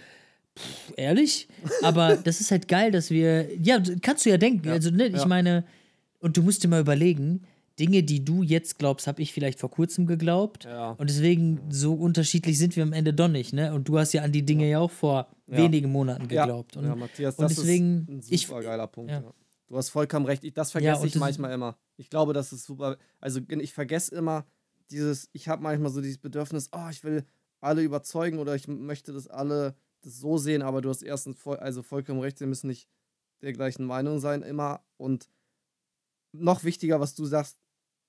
[0.56, 1.48] pff, ehrlich?
[1.82, 3.48] Aber das ist halt geil, dass wir.
[3.58, 4.68] Ja, kannst du ja denken.
[4.68, 5.64] Also, ne, ich meine,
[6.20, 7.44] und du musst dir mal überlegen,
[7.78, 10.64] Dinge, die du jetzt glaubst, habe ich vielleicht vor kurzem geglaubt.
[10.64, 10.92] Ja.
[10.92, 13.52] Und deswegen so unterschiedlich sind wir am Ende doch nicht.
[13.52, 13.74] Ne?
[13.74, 15.56] Und du hast ja an die Dinge ja, ja auch vor ja.
[15.56, 16.76] wenigen Monaten geglaubt.
[16.76, 19.12] Und, ja, Matthias, und das deswegen, ist ein super ich, geiler Punkt.
[19.68, 20.44] Du hast vollkommen recht.
[20.44, 21.78] Ich, das vergesse ich manchmal immer.
[21.96, 22.98] Ich glaube, das ist super.
[23.20, 24.44] Also ich vergesse immer
[24.90, 27.24] dieses, ich habe manchmal so dieses Bedürfnis, oh, ich will
[27.60, 31.56] alle überzeugen oder ich möchte, dass alle das so sehen, aber du hast erstens voll,
[31.56, 32.88] also vollkommen recht, sie müssen nicht
[33.40, 34.84] der gleichen Meinung sein immer.
[34.96, 35.28] Und
[36.32, 37.58] noch wichtiger, was du sagst,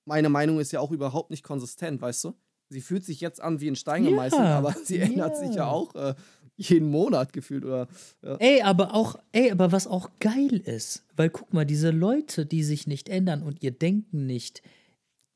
[0.06, 2.34] meine Meinung ist ja auch überhaupt nicht konsistent, weißt du?
[2.68, 5.04] Sie fühlt sich jetzt an wie ein Stein gemeißelt, ja, aber sie ja.
[5.04, 6.14] ändert sich ja auch äh,
[6.56, 7.88] jeden Monat gefühlt, oder?
[8.22, 8.36] Ja.
[8.36, 12.62] Ey, aber auch, ey, aber was auch geil ist, weil guck mal, diese Leute, die
[12.62, 14.62] sich nicht ändern und ihr Denken nicht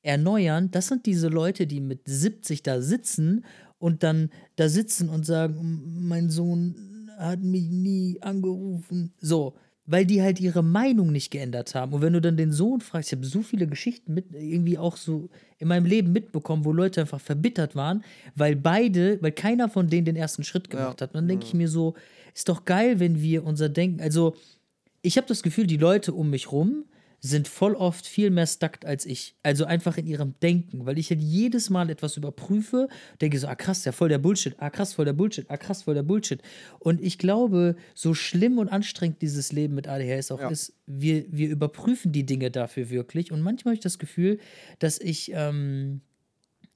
[0.03, 3.45] erneuern, das sind diese Leute, die mit 70 da sitzen
[3.79, 9.13] und dann da sitzen und sagen, mein Sohn hat mich nie angerufen.
[9.21, 9.55] So,
[9.91, 11.95] weil die halt ihre Meinung nicht geändert haben.
[11.95, 14.99] Und wenn du dann den Sohn fragst, ich habe so viele Geschichten mit, irgendwie auch
[14.99, 19.89] so in meinem Leben mitbekommen, wo Leute einfach verbittert waren, weil beide, weil keiner von
[19.89, 21.07] denen den ersten Schritt gemacht ja.
[21.07, 21.15] hat.
[21.15, 21.95] Und dann denke ich mir so,
[22.35, 24.37] ist doch geil, wenn wir unser Denken, also
[25.01, 26.85] ich habe das Gefühl, die Leute um mich rum
[27.21, 29.35] sind voll oft viel mehr stuckt als ich.
[29.43, 32.89] Also einfach in ihrem Denken, weil ich halt jedes Mal etwas überprüfe,
[33.21, 35.83] denke so, ah krass, ja voll der Bullshit, ah krass, voll der Bullshit, ah krass,
[35.83, 36.41] voll der Bullshit.
[36.79, 40.49] Und ich glaube, so schlimm und anstrengend dieses Leben mit ADHS auch ja.
[40.49, 43.33] ist, wir, wir überprüfen die Dinge dafür wirklich.
[43.33, 44.39] Und manchmal habe ich das Gefühl,
[44.79, 46.03] dass ich ähm,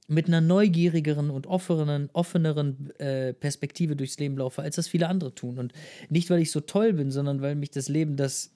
[0.07, 5.33] mit einer neugierigeren und offeneren, offeneren äh, Perspektive durchs Leben laufe, als das viele andere
[5.33, 5.57] tun.
[5.57, 5.73] Und
[6.09, 8.51] nicht, weil ich so toll bin, sondern weil mich das Leben das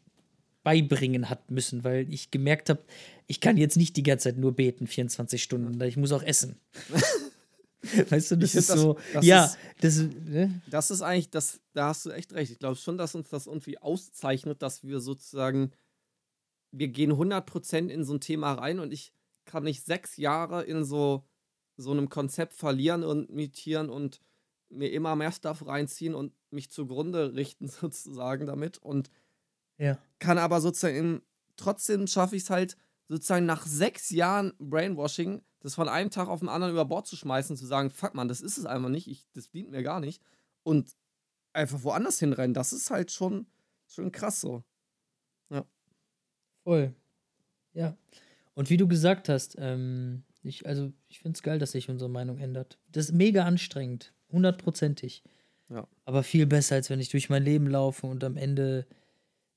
[0.68, 2.82] beibringen hat müssen, weil ich gemerkt habe,
[3.26, 6.59] ich kann jetzt nicht die ganze Zeit nur beten, 24 Stunden, ich muss auch essen.
[8.09, 8.97] weißt du, das ist das, so.
[9.13, 10.61] Das ja, ist, das, ne?
[10.70, 12.51] das ist eigentlich, das, da hast du echt recht.
[12.51, 15.72] Ich glaube schon, dass uns das irgendwie auszeichnet, dass wir sozusagen,
[16.74, 19.13] wir gehen 100% in so ein Thema rein und ich
[19.45, 21.24] kann nicht sechs Jahre in so,
[21.78, 24.20] so einem Konzept verlieren und imitieren und
[24.68, 29.09] mir immer mehr Stuff reinziehen und mich zugrunde richten sozusagen damit und
[29.78, 29.97] Ja.
[30.19, 31.21] kann aber sozusagen,
[31.55, 36.39] trotzdem schaffe ich es halt, sozusagen nach sechs Jahren Brainwashing, das von einem Tag auf
[36.39, 39.07] den anderen über Bord zu schmeißen, zu sagen, fuck man, das ist es einfach nicht,
[39.07, 40.21] ich, das dient mir gar nicht.
[40.63, 40.95] Und
[41.53, 43.47] einfach woanders hinrennen, das ist halt schon,
[43.88, 44.63] schon krass so.
[46.67, 46.93] Voll.
[47.71, 47.95] Ja.
[48.55, 52.09] Und wie du gesagt hast, ähm, ich, also ich finde es geil, dass sich unsere
[52.09, 52.78] Meinung ändert.
[52.91, 55.23] Das ist mega anstrengend, hundertprozentig.
[55.69, 55.88] Ja.
[56.03, 58.86] Aber viel besser, als wenn ich durch mein Leben laufe und am Ende.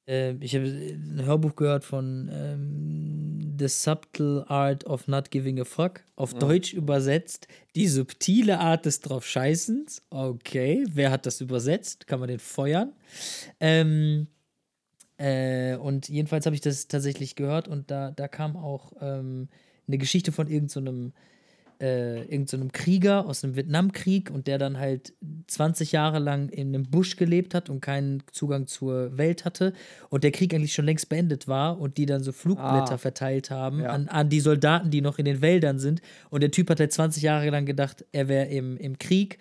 [0.07, 5.64] Äh, ich habe ein Hörbuch gehört von ähm, The Subtle Art of Not Giving a
[5.64, 6.01] Fuck.
[6.16, 6.38] Auf Ja.
[6.38, 7.46] Deutsch übersetzt.
[7.74, 10.03] Die subtile Art des drauf Scheißens.
[10.11, 12.07] Okay, wer hat das übersetzt?
[12.07, 12.92] Kann man den feuern?
[13.61, 14.28] Ähm,
[15.18, 19.48] äh, und jedenfalls habe ich das tatsächlich gehört und da, da kam auch ähm,
[19.86, 21.12] eine Geschichte von irgendeinem
[21.81, 25.14] äh, irgend so einem Krieger aus dem Vietnamkrieg und der dann halt
[25.47, 29.72] 20 Jahre lang in einem Busch gelebt hat und keinen Zugang zur Welt hatte
[30.11, 32.99] und der Krieg eigentlich schon längst beendet war und die dann so Flugblätter Ah.
[32.99, 33.91] verteilt haben Ja.
[33.91, 36.93] an, an die Soldaten, die noch in den Wäldern sind und der Typ hat halt
[36.93, 39.39] 20 Jahre lang gedacht, er wäre im, im Krieg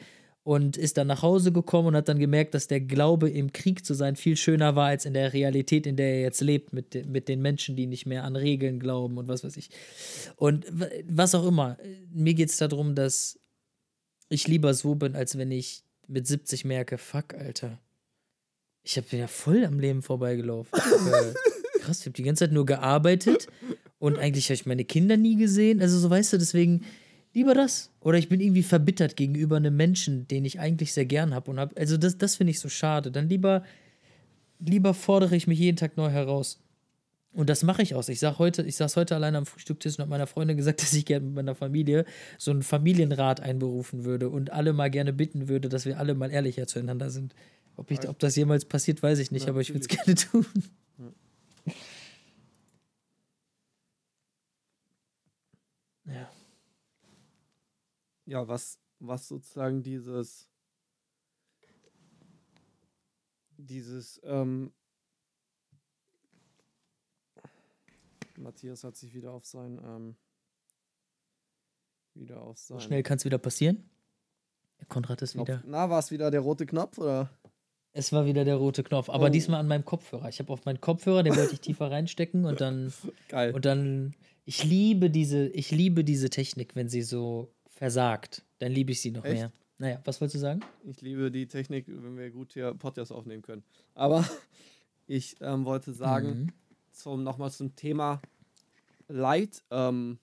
[0.49, 3.85] und ist dann nach Hause gekommen und hat dann gemerkt, dass der Glaube im Krieg
[3.85, 6.95] zu sein viel schöner war als in der Realität, in der er jetzt lebt, mit,
[6.95, 9.69] de mit den Menschen, die nicht mehr an Regeln glauben und was weiß ich.
[10.37, 10.65] Und
[11.07, 11.77] was auch immer.
[12.11, 13.37] Mir geht es darum, dass
[14.27, 17.79] ich lieber so bin, als wenn ich mit 70 merke, fuck, Alter.
[18.81, 20.79] Ich hab bin ja voll am Leben vorbeigelaufen.
[20.79, 23.49] äh, krass, ich habe die ganze Zeit nur gearbeitet
[23.99, 25.79] und eigentlich habe ich meine Kinder nie gesehen.
[25.79, 26.85] Also so weißt du, deswegen
[27.33, 27.91] lieber das.
[28.01, 31.59] Oder ich bin irgendwie verbittert gegenüber einem Menschen, den ich eigentlich sehr gern habe und
[31.59, 31.75] habe.
[31.77, 33.11] Also das, das finde ich so schade.
[33.11, 33.63] Dann lieber,
[34.59, 36.59] lieber fordere ich mich jeden Tag neu heraus.
[37.31, 38.09] Und das mache ich aus.
[38.09, 40.93] Ich sag heute, ich saß heute alleine am Frühstückstisch und habe meiner Freundin gesagt, dass
[40.93, 42.05] ich gerne mit meiner Familie
[42.37, 46.31] so einen Familienrat einberufen würde und alle mal gerne bitten würde, dass wir alle mal
[46.31, 47.35] ehrlicher zueinander sind.
[47.75, 50.45] Ob, ich, ob das jemals passiert, weiß ich nicht, aber ich würde es gerne tun.
[58.29, 60.47] Ja, was, was sozusagen dieses,
[63.57, 64.71] dieses, ähm,
[68.37, 70.15] Matthias hat sich wieder auf sein, ähm,
[72.13, 73.89] wieder auf sein So schnell kann es wieder passieren.
[74.79, 75.47] Der Konrad ist Knopf.
[75.47, 75.63] wieder.
[75.65, 77.31] Na, war es wieder der rote Knopf oder?
[77.93, 79.29] Es war wieder der rote Knopf, aber Oh.
[79.29, 80.29] diesmal an meinem Kopfhörer.
[80.29, 82.93] Ich habe auf meinen Kopfhörer, den wollte ich tiefer reinstecken und dann
[83.27, 83.55] Geil.
[83.55, 84.13] und dann
[84.45, 89.11] ich liebe diese ich liebe diese Technik, wenn sie so versagt, dann liebe ich sie
[89.11, 89.35] noch Echt?
[89.35, 89.51] mehr.
[89.77, 90.59] Naja, was wolltest du sagen?
[90.83, 93.63] Ich liebe die Technik, wenn wir gut hier Podcast aufnehmen können.
[93.95, 94.21] Aber
[95.07, 96.53] ich ähm, wollte sagen, Mhm.
[96.91, 98.21] zum, nochmal zum Thema
[99.07, 100.19] Leid ähm,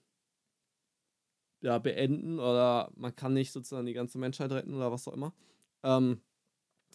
[1.61, 5.33] ja, beenden oder man kann nicht sozusagen die ganze Menschheit retten oder was auch immer.
[5.81, 6.21] Ähm,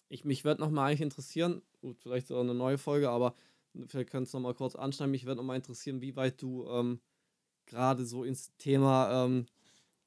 [0.08, 3.34] ich, mich würde nochmal eigentlich interessieren, gut, vielleicht so eine neue Folge, aber
[3.88, 7.00] vielleicht könntest du nochmal kurz anschneiden, mich würde nochmal interessieren, wie weit du ähm,
[7.66, 9.46] gerade so ins Thema ähm,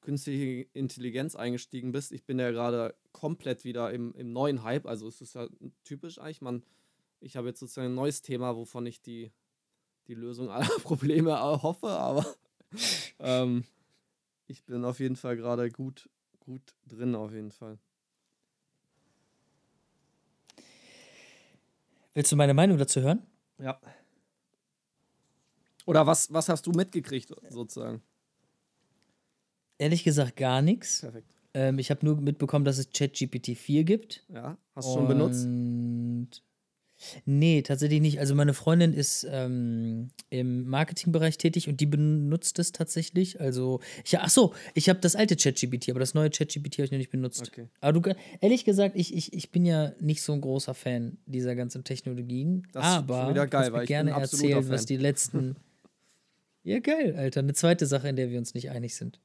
[0.06, 2.12] künstliche Intelligenz eingestiegen bist.
[2.12, 5.48] Ich bin ja gerade komplett wieder im, im neuen Hype, also es ist ja
[5.82, 6.62] typisch eigentlich, man,
[7.18, 9.32] ich habe jetzt sozusagen ein neues Thema, wovon ich die,
[10.06, 12.24] die Lösung aller Probleme hoffe, aber
[13.18, 13.64] ähm,
[14.46, 17.76] ich bin auf jeden Fall gerade gut, gut drin, auf jeden Fall.
[22.14, 23.26] Willst du meine Meinung dazu hören?
[23.58, 23.80] Ja.
[25.84, 28.02] Oder was, was hast du mitgekriegt, sozusagen?
[29.78, 31.00] Ehrlich gesagt gar nichts.
[31.00, 31.28] Perfekt.
[31.54, 34.24] Ähm, ich habe nur mitbekommen, dass es ChatGPT 4 gibt.
[34.28, 35.46] Ja, hast du schon benutzt?
[37.24, 38.20] Nee, tatsächlich nicht.
[38.20, 43.40] Also meine Freundin ist ähm, im Marketingbereich tätig und die benutzt es tatsächlich.
[43.40, 46.90] Also, ich, ach so, ich habe das alte ChatGPT, aber das neue ChatGPT habe ich
[46.92, 47.48] noch nicht benutzt.
[47.48, 47.68] Okay.
[47.80, 51.54] Aber du, ehrlich gesagt, ich, ich, ich bin ja nicht so ein großer Fan dieser
[51.54, 52.66] ganzen Technologien.
[52.72, 54.86] Das ist aber wieder geil, weil ich gerne erzählen, was Fan.
[54.86, 55.56] die letzten.
[56.62, 57.40] ja, geil, Alter.
[57.40, 59.20] Eine zweite Sache, in der wir uns nicht einig sind.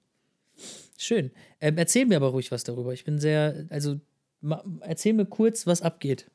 [1.02, 1.32] Schön.
[1.60, 2.94] Ähm, erzähl mir aber ruhig was darüber.
[2.94, 4.00] Ich bin sehr, also
[4.82, 6.30] erzähl mir kurz, was abgeht.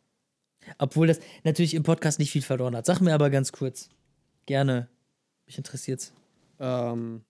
[0.78, 2.84] Obwohl das natürlich im Podcast nicht viel verloren hat.
[2.84, 3.88] Sag mir aber ganz kurz.
[4.46, 4.88] Gerne.
[5.46, 6.12] Mich interessiert's.
[6.58, 7.24] Ähm,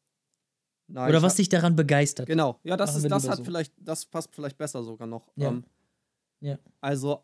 [0.87, 2.27] nein, Oder was hab- dich daran begeistert.
[2.27, 3.45] Genau, ja, das, Machen ist, das hat so.
[3.45, 5.31] vielleicht, das passt vielleicht besser sogar noch.
[5.37, 5.49] Ja.
[5.49, 5.65] Ähm,
[6.41, 6.59] Ja.
[6.81, 7.23] Also,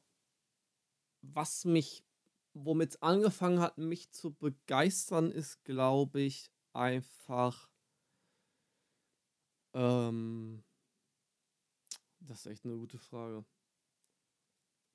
[1.22, 2.04] was mich,
[2.52, 7.71] womit es angefangen hat, mich zu begeistern, ist, glaube ich, einfach.
[9.74, 10.62] Ähm,
[12.20, 13.44] das ist echt eine gute Frage.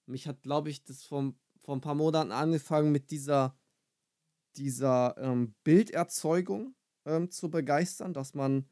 [0.05, 3.57] Mich hat, glaube ich, das vor, vor ein paar Monaten angefangen mit dieser,
[4.55, 6.75] dieser ähm, Bilderzeugung
[7.05, 8.69] ähm, zu begeistern, dass man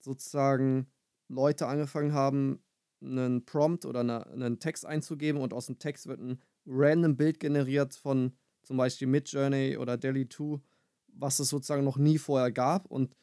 [0.00, 0.90] sozusagen
[1.28, 2.62] Leute angefangen haben,
[3.02, 7.40] einen Prompt oder eine, einen Text einzugeben und aus dem Text wird ein random Bild
[7.40, 10.60] generiert von zum Beispiel Midjourney oder Delhi 2,
[11.08, 13.14] was es sozusagen noch nie vorher gab und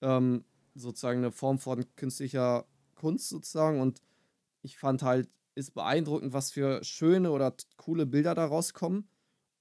[0.00, 0.44] ähm,
[0.74, 3.80] sozusagen eine Form von künstlicher Kunst sozusagen.
[3.80, 4.02] Und
[4.62, 9.08] ich fand halt, ist beeindruckend, was für schöne oder coole Bilder da rauskommen.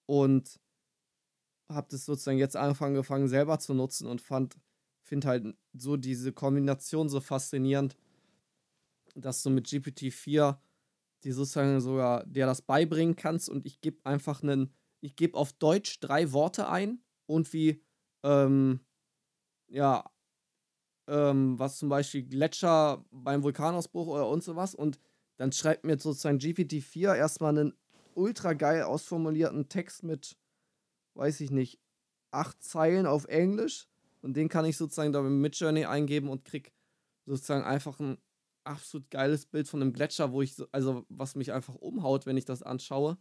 [0.06, 0.60] Und
[1.70, 4.58] habe das sozusagen jetzt angefangen selber zu nutzen und fand,
[5.04, 7.96] finde halt so diese Kombination so faszinierend,
[9.16, 10.58] dass du mit GPT-4
[11.24, 15.54] die sozusagen sogar der das beibringen kannst und ich gebe einfach einen, ich gebe auf
[15.54, 17.84] Deutsch drei Worte ein und wie,
[18.24, 18.80] ähm,
[19.68, 20.10] ja,
[21.10, 25.00] ähm, was zum Beispiel Gletscher beim Vulkanausbruch oder und sowas und
[25.38, 27.74] dann schreibt mir sozusagen GPT-4 erstmal einen
[28.14, 30.38] ultra geil ausformulierten Text mit,
[31.16, 31.80] weiß ich nicht,
[32.32, 33.88] acht Zeilen auf Englisch
[34.22, 36.74] und den kann ich sozusagen da mit Midjourney eingeben und krieg
[37.26, 38.18] sozusagen einfach ein
[38.64, 42.38] absolut geiles Bild von einem Gletscher, wo ich, so, also was mich einfach umhaut, wenn
[42.38, 43.18] ich das anschaue.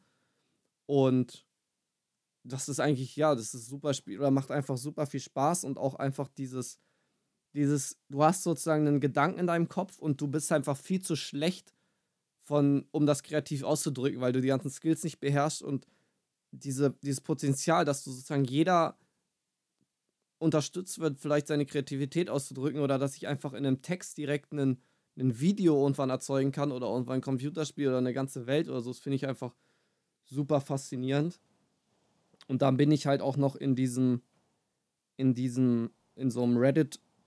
[0.86, 1.46] Und
[2.44, 5.78] das ist eigentlich, ja, das ist super Spiel oder macht einfach super viel Spaß und
[5.78, 6.78] auch einfach dieses,
[7.54, 11.16] dieses, du hast sozusagen einen Gedanken in deinem Kopf und du bist einfach viel zu
[11.16, 11.74] schlecht
[12.42, 15.86] von, um das kreativ auszudrücken, weil du die ganzen Skills nicht beherrschst und
[16.50, 18.98] diese, dieses Potenzial, dass du sozusagen jeder
[20.38, 24.80] unterstützt wird, vielleicht seine Kreativität auszudrücken oder dass ich einfach in einem Text direkt einen,
[25.18, 28.90] ein Video irgendwann erzeugen kann oder irgendwann ein Computerspiel oder eine ganze Welt oder so,
[28.90, 29.54] das finde ich einfach
[30.24, 31.40] super faszinierend.
[32.46, 34.22] Und dann bin ich halt auch noch in diesem,
[35.16, 36.56] in diesem, in so einem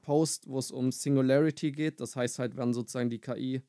[0.01, 1.99] Reddit-Post, wo es um Singularity geht.
[1.99, 3.61] Das heißt halt, wenn sozusagen die KI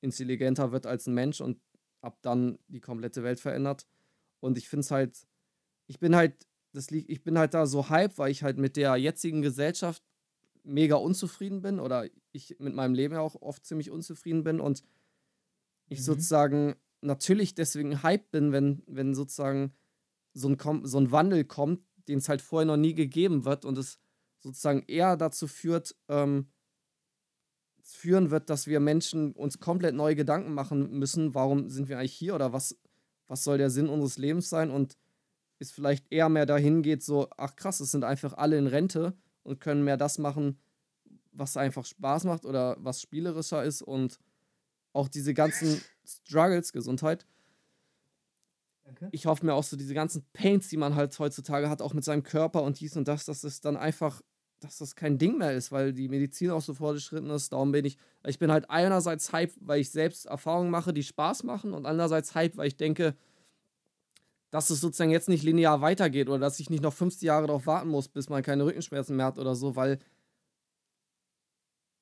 [0.00, 1.60] intelligenter wird als ein Mensch und
[2.00, 3.86] ab dann die komplette Welt verändert.
[4.40, 5.26] Und ich finde es halt,
[5.86, 8.76] ich bin halt, das liegt, ich bin halt da so hype, weil ich halt mit
[8.76, 10.02] der jetzigen Gesellschaft
[10.64, 14.82] mega unzufrieden bin oder ich mit meinem Leben ja auch oft ziemlich unzufrieden bin und
[15.88, 16.04] ich mhm.
[16.04, 19.72] sozusagen natürlich deswegen hype bin, wenn, wenn sozusagen
[20.34, 23.76] so ein, so ein Wandel kommt, den es halt vorher noch nie gegeben wird und
[23.76, 24.01] es
[24.42, 26.50] sozusagen eher dazu führt, ähm,
[27.82, 32.14] führen wird, dass wir Menschen uns komplett neue Gedanken machen müssen, warum sind wir eigentlich
[32.14, 32.78] hier oder was,
[33.26, 34.96] was soll der Sinn unseres Lebens sein und
[35.58, 39.16] es vielleicht eher mehr dahin geht, so, ach krass, es sind einfach alle in Rente
[39.42, 40.58] und können mehr das machen,
[41.32, 44.18] was einfach Spaß macht oder was spielerischer ist und
[44.92, 47.26] auch diese ganzen Struggles, Gesundheit.
[48.84, 49.08] Danke.
[49.12, 52.04] Ich hoffe mir auch so diese ganzen Pains, die man halt heutzutage hat, auch mit
[52.04, 54.20] seinem Körper und dies und das, dass es dann einfach,
[54.62, 57.52] dass das kein Ding mehr ist, weil die Medizin auch so fortgeschritten ist.
[57.52, 61.42] Darum bin ich, ich bin halt einerseits hype, weil ich selbst Erfahrungen mache, die Spaß
[61.42, 63.14] machen und andererseits hype, weil ich denke,
[64.50, 67.66] dass es sozusagen jetzt nicht linear weitergeht oder dass ich nicht noch 50 Jahre darauf
[67.66, 69.98] warten muss, bis man keine Rückenschmerzen mehr hat oder so, weil,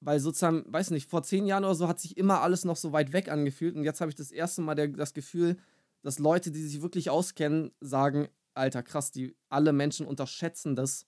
[0.00, 2.92] weil sozusagen, weiß nicht, vor zehn Jahren oder so hat sich immer alles noch so
[2.92, 5.56] weit weg angefühlt und jetzt habe ich das erste Mal der, das Gefühl,
[6.02, 11.06] dass Leute, die sich wirklich auskennen, sagen, Alter, krass, die alle Menschen unterschätzen das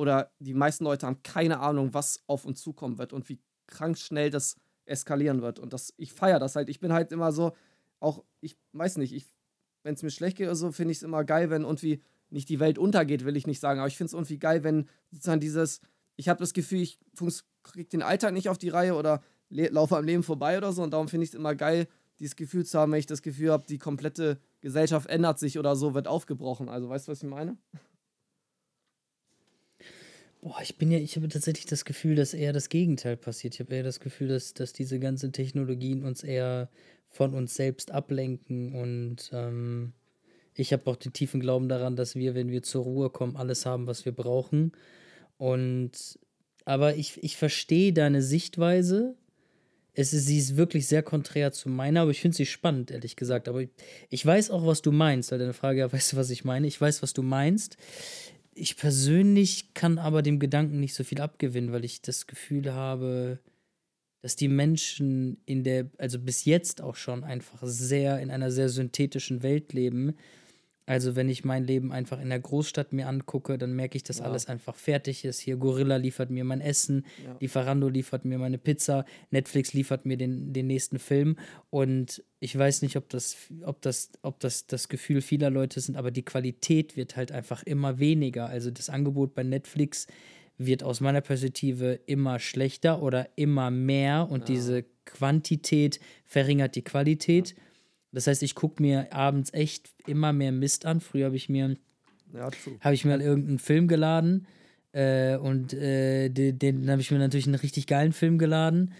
[0.00, 3.98] oder die meisten Leute haben keine Ahnung, was auf uns zukommen wird und wie krank
[3.98, 7.52] schnell das eskalieren wird und das, ich feiere das halt, ich bin halt immer so,
[8.00, 9.26] auch, ich weiß nicht, ich
[9.82, 12.48] wenn es mir schlecht geht oder so, finde ich es immer geil, wenn irgendwie nicht
[12.48, 15.40] die Welt untergeht, will ich nicht sagen, aber ich finde es irgendwie geil, wenn sozusagen
[15.40, 15.80] dieses,
[16.16, 16.98] ich habe das Gefühl, ich
[17.62, 20.92] kriege den Alltag nicht auf die Reihe oder laufe am Leben vorbei oder so und
[20.92, 21.88] darum finde ich es immer geil,
[22.20, 25.74] dieses Gefühl zu haben, wenn ich das Gefühl habe, die komplette Gesellschaft ändert sich oder
[25.74, 26.68] so, wird aufgebrochen.
[26.68, 27.56] Also weißt du, was ich meine?
[30.42, 33.54] Boah, ich bin ja, ich habe tatsächlich das Gefühl, dass eher das Gegenteil passiert.
[33.54, 36.70] Ich habe eher das Gefühl, dass, dass diese ganzen Technologien uns eher
[37.08, 39.92] von uns selbst ablenken und ähm,
[40.54, 43.66] ich habe auch den tiefen Glauben daran, dass wir, wenn wir zur Ruhe kommen, alles
[43.66, 44.72] haben, was wir brauchen.
[45.38, 46.18] Und
[46.64, 49.16] aber ich, ich verstehe deine Sichtweise.
[49.94, 53.16] Es ist, sie ist wirklich sehr konträr zu meiner, aber ich finde sie spannend, ehrlich
[53.16, 53.48] gesagt.
[53.48, 53.70] Aber ich,
[54.08, 56.66] ich weiß auch, was du meinst, weil deine Frage, ja, weißt du, was ich meine?
[56.66, 57.76] Ich weiß, was du meinst.
[58.54, 63.38] Ich persönlich kann aber dem Gedanken nicht so viel abgewinnen, weil ich das Gefühl habe,
[64.22, 68.68] dass die Menschen in der, also bis jetzt auch schon einfach sehr in einer sehr
[68.68, 70.14] synthetischen Welt leben.
[70.90, 74.18] Also wenn ich mein Leben einfach in der Großstadt mir angucke, dann merke ich, dass
[74.18, 74.24] ja.
[74.24, 75.38] alles einfach fertig ist.
[75.38, 77.36] Hier Gorilla liefert mir mein Essen, ja.
[77.38, 81.36] Lieferando liefert mir meine Pizza, Netflix liefert mir den, den nächsten Film.
[81.70, 85.94] Und ich weiß nicht, ob das, ob das, ob das das Gefühl vieler Leute sind,
[85.94, 88.46] aber die Qualität wird halt einfach immer weniger.
[88.48, 90.08] Also das Angebot bei Netflix
[90.58, 94.56] wird aus meiner Perspektive immer schlechter oder immer mehr und ja.
[94.56, 97.50] diese Quantität verringert die Qualität.
[97.50, 97.62] Ja.
[98.12, 101.00] Das heißt, ich gucke mir abends echt immer mehr Mist an.
[101.00, 101.76] Früher habe ich mir
[102.34, 102.50] ja,
[102.80, 104.46] habe ich mir halt irgendeinen Film geladen
[104.92, 108.92] äh, und äh, den, den habe ich mir natürlich einen richtig geilen Film geladen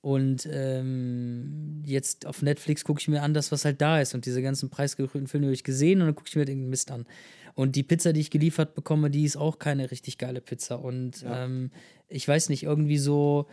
[0.00, 4.14] Und ähm, jetzt auf Netflix gucke ich mir an, das, was halt da ist.
[4.14, 6.70] Und diese ganzen preisgekrönten Filme habe ich gesehen und dann gucke ich mir halt irgendeinen
[6.70, 7.06] Mist an.
[7.54, 10.80] Und die Pizza, die ich geliefert bekomme, die ist auch keine richtig geile Pizza.
[10.82, 11.44] Und Ja.
[11.44, 11.70] ähm,
[12.08, 13.46] ich weiß nicht, irgendwie so,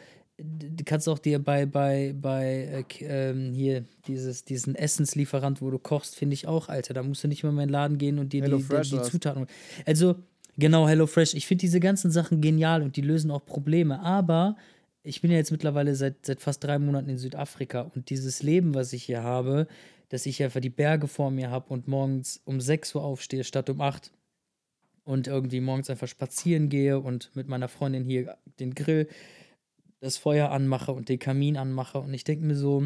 [0.44, 5.80] du kannst auch dir bei, bei, bei äh, ähm, hier dieses, diesen Essenslieferant, wo du
[5.80, 6.94] kochst, finde ich auch, Alter.
[6.94, 8.98] Da musst du nicht mehr in meinen Laden gehen und dir die, die, HelloFresh die
[8.98, 9.10] was?
[9.10, 9.48] Zutaten.
[9.86, 10.16] Also,
[10.58, 11.34] genau, HelloFresh.
[11.34, 14.00] Ich finde diese ganzen Sachen genial und die lösen auch Probleme.
[14.02, 14.56] Aber
[15.04, 18.74] ich bin ja jetzt mittlerweile seit, seit fast drei Monaten in Südafrika und dieses Leben,
[18.74, 19.68] was ich hier habe,
[20.10, 23.70] dass ich einfach die Berge vor mir habe und morgens um 6 Uhr aufstehe statt
[23.70, 24.12] um 8
[25.04, 29.08] und irgendwie morgens einfach spazieren gehe und mit meiner Freundin hier den Grill,
[30.02, 32.84] das Feuer anmache und den Kamin anmache und ich denke mir so,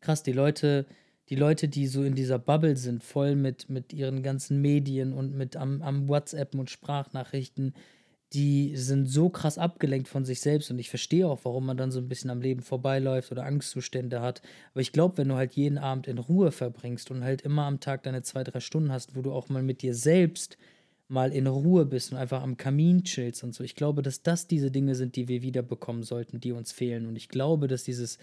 [0.00, 0.86] krass, die Leute,
[1.28, 5.34] die Leute, die so in dieser Bubble sind, voll mit, mit ihren ganzen Medien und
[5.34, 7.74] mit am, am WhatsApp und Sprachnachrichten,
[8.32, 11.90] die sind so krass abgelenkt von sich selbst und ich verstehe auch, warum man dann
[11.90, 14.40] so ein bisschen am Leben vorbeiläuft oder Angstzustände hat.
[14.72, 17.80] Aber ich glaube, wenn du halt jeden Abend in Ruhe verbringst und halt immer am
[17.80, 20.58] Tag deine zwei, drei Stunden hast, wo du auch mal mit dir selbst
[21.10, 23.64] mal in Ruhe bist und einfach am Kamin chillst und so.
[23.64, 27.06] Ich glaube, dass das diese Dinge sind, die wir wiederbekommen sollten, die uns fehlen.
[27.06, 28.18] Und ich glaube, dass dieses,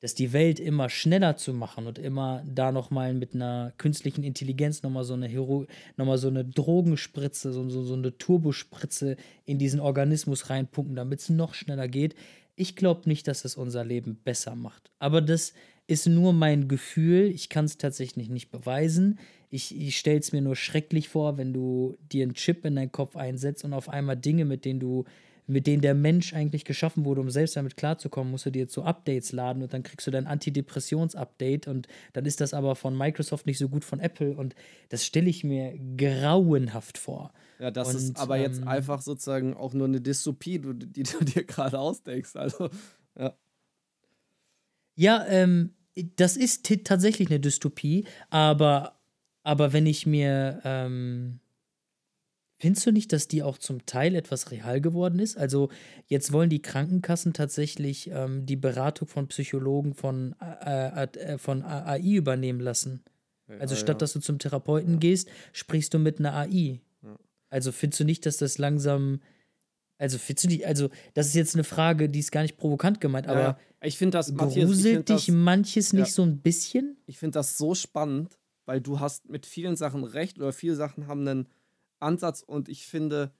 [0.00, 4.82] dass die Welt immer schneller zu machen und immer da nochmal mit einer künstlichen Intelligenz
[4.82, 5.66] nochmal so eine Hero,
[5.96, 11.28] nochmal so eine Drogenspritze, so, so, so eine Turbospritze in diesen Organismus reinpumpen, damit es
[11.28, 12.16] noch schneller geht.
[12.56, 14.90] Ich glaube nicht, dass es unser Leben besser macht.
[14.98, 15.52] Aber das
[15.86, 17.26] ist nur mein Gefühl.
[17.26, 19.18] Ich kann es tatsächlich nicht beweisen.
[19.50, 22.92] Ich, ich stelle es mir nur schrecklich vor, wenn du dir einen Chip in deinen
[22.92, 25.04] Kopf einsetzt und auf einmal Dinge, mit denen du,
[25.46, 28.74] mit denen der Mensch eigentlich geschaffen wurde, um selbst damit klarzukommen, musst du dir jetzt
[28.74, 32.96] so Updates laden und dann kriegst du dein Antidepressions-Update und dann ist das aber von
[32.96, 34.54] Microsoft nicht so gut von Apple und
[34.88, 37.32] das stelle ich mir grauenhaft vor.
[37.58, 41.18] Ja, das ist Und, aber jetzt ähm, einfach sozusagen auch nur eine Dystopie, die du
[41.24, 42.36] dir gerade ausdenkst.
[42.36, 42.68] Also,
[43.18, 43.34] ja.
[44.96, 45.74] Ja, ähm,
[46.16, 48.95] das ist tatsächlich eine Dystopie, aber,
[49.46, 51.38] aber wenn ich mir, ähm,
[52.58, 55.36] findest du nicht, dass die auch zum Teil etwas real geworden ist?
[55.36, 55.68] Also
[56.08, 61.62] jetzt wollen die Krankenkassen tatsächlich ähm, die Beratung von Psychologen von, äh, äh, äh, von
[61.62, 63.04] AI übernehmen lassen.
[63.60, 66.80] Also ja, statt dass du zum Therapeuten gehst, sprichst du mit einer AI.
[67.04, 67.16] Ja.
[67.48, 69.20] Also findest du nicht, dass das langsam,
[69.96, 73.00] also findest du nicht, also das ist jetzt eine Frage, die ist gar nicht provokant
[73.00, 73.58] gemeint, aber ja.
[73.80, 76.12] Ich finde das, Matthias, ich gruselt find dich das, manches nicht ja.
[76.12, 76.96] so ein bisschen?
[77.06, 78.36] ich find das so spannend,
[78.66, 81.48] weil du hast mit vielen Sachen recht oder viele Sachen haben einen
[82.00, 83.32] Ansatz und ich finde,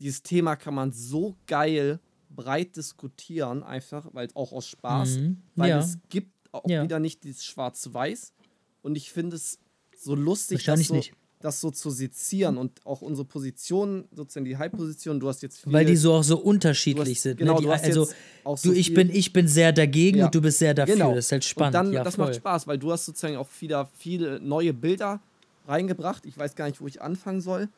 [0.00, 5.42] dieses Thema kann man so geil breit diskutieren, einfach, weil auch aus Spaß, Mhm.
[5.54, 5.78] weil ja.
[5.78, 6.82] es gibt auch Ja.
[6.82, 8.34] wieder nicht dieses Schwarz-Weiß
[8.82, 9.58] und ich finde es
[9.96, 11.12] so lustig, das Wahrscheinlich so, nicht.
[11.40, 15.72] Das so zu sezieren und auch unsere Position, sozusagen die High-Position, du hast jetzt viel,
[15.72, 17.36] Weil die so auch so unterschiedlich hast, sind.
[17.38, 17.58] Genau, ne?
[17.60, 18.06] die, du hast also
[18.44, 20.26] du, so ich viel, bin, ich bin sehr dagegen Ja.
[20.26, 20.94] und du bist sehr dafür.
[20.94, 21.14] Genau.
[21.14, 21.76] Das ist halt spannend.
[21.76, 22.26] Und dann, ja, das voll.
[22.26, 25.20] macht Spaß, weil du hast sozusagen auch wieder viele neue Bilder
[25.68, 26.24] reingebracht.
[26.26, 27.68] Ich weiß gar nicht, wo ich anfangen soll.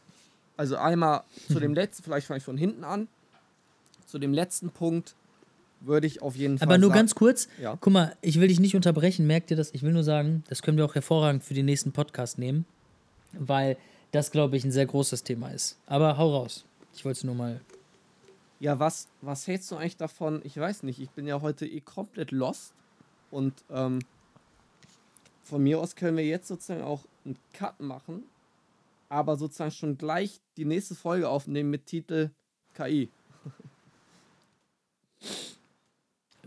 [0.56, 3.08] Also einmal zu dem letzten, vielleicht fange ich von hinten an.
[4.06, 5.14] Zu dem letzten Punkt
[5.80, 7.76] würde ich auf jeden Fall Aber nur sagen, ganz kurz, Ja.
[7.80, 9.72] guck mal, ich will dich nicht unterbrechen, merkt ihr das?
[9.74, 12.64] Ich will nur sagen, das können wir auch hervorragend für den nächsten Podcast nehmen,
[13.32, 13.76] weil
[14.12, 15.78] das, glaube ich, ein sehr großes Thema ist.
[15.86, 16.64] Aber hau raus.
[16.94, 17.60] Ich wollte es nur mal.
[18.60, 20.40] Ja, was, was hältst du eigentlich davon?
[20.44, 22.72] Ich weiß nicht, ich bin ja heute eh komplett lost.
[23.30, 24.00] Und ähm,
[25.44, 28.24] von mir aus können wir jetzt sozusagen auch einen Cut machen,
[29.08, 32.30] aber sozusagen schon gleich die nächste Folge aufnehmen mit Titel
[32.74, 33.10] KI.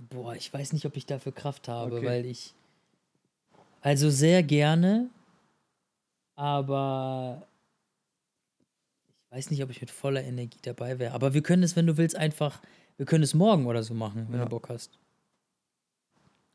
[0.10, 2.06] Boah, ich weiß nicht, ob ich dafür Kraft habe, Okay.
[2.06, 2.54] weil ich.
[3.82, 5.10] Also sehr gerne,
[6.36, 7.48] aber
[9.30, 11.14] ich weiß nicht, ob ich mit voller Energie dabei wäre.
[11.14, 12.62] Aber wir können es, wenn du willst, einfach.
[12.98, 14.46] Wir können es morgen oder so machen, wenn Ja.
[14.46, 15.00] du Bock hast.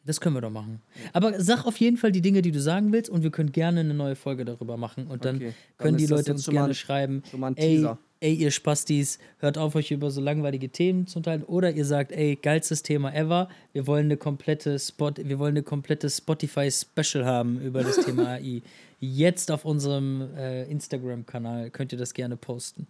[0.04, 0.82] Das können wir doch machen.
[1.12, 3.80] Aber sag auf jeden Fall die Dinge, die du sagen willst, und wir können gerne
[3.80, 5.08] eine neue Folge darüber machen.
[5.08, 7.98] Und dann Okay, dann können die Leute uns gerne schreiben, Schon mal ein Teaser.
[8.00, 11.44] ey, ihr Spastis, hört auf, euch über so langweilige Themen zu unterhalten.
[11.44, 13.48] Oder ihr sagt, ey, geilstes Thema ever.
[13.72, 18.62] Wir wollen eine komplette Spot, wir wollen eine komplette Spotify-Special haben über das Thema AI.
[19.00, 22.86] Jetzt auf unserem äh, Instagram-Kanal könnt ihr das gerne posten.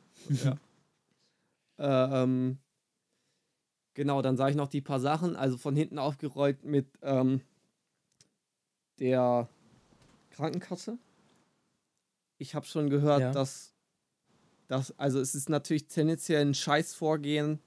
[1.78, 2.58] Äh, ähm,
[3.94, 5.34] genau, dann sage ich noch die paar Sachen.
[5.34, 7.40] Also von hinten aufgerollt mit ähm,
[9.00, 9.48] der
[10.30, 10.98] Krankenkasse.
[12.38, 13.32] Ich habe schon gehört, Ja.
[13.32, 13.72] dass,
[14.68, 17.60] dass, also es ist natürlich tendenziell ein Scheißvorgehen,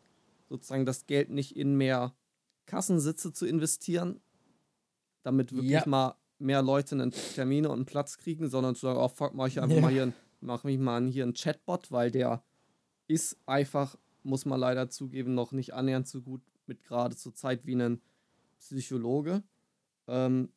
[0.50, 2.14] sozusagen das Geld nicht in mehr
[2.66, 4.20] Kassensitze zu investieren,
[5.24, 5.84] damit wirklich Ja.
[5.88, 9.47] mal mehr Leute einen Termine und einen Platz kriegen, sondern zu sagen, oh fuck, mach
[9.47, 9.82] ich einfach Ja.
[9.82, 12.43] mal hier, mach mich mal hier einen Chatbot, weil der
[13.08, 17.66] ist einfach, muss man leider zugeben, noch nicht annähernd so gut mit gerade zur Zeit
[17.66, 18.02] wie ein
[18.60, 19.43] Psychologe.
[20.08, 20.50] Ähm,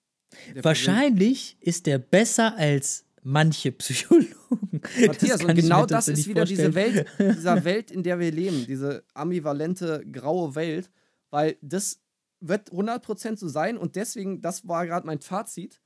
[0.63, 4.35] Wahrscheinlich ist der besser als manche Psychologen.
[5.07, 9.05] Matthias, und genau das ist wieder diese Welt, dieser Welt, in der wir leben, diese
[9.15, 10.91] ambivalente, graue Welt,
[11.31, 12.01] weil das
[12.41, 15.81] wird 100% so sein und deswegen, das war gerade mein Fazit,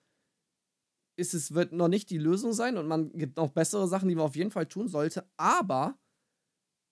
[1.17, 4.15] ist es wird noch nicht die Lösung sein und man gibt noch bessere Sachen, die
[4.15, 5.99] man auf jeden Fall tun sollte, aber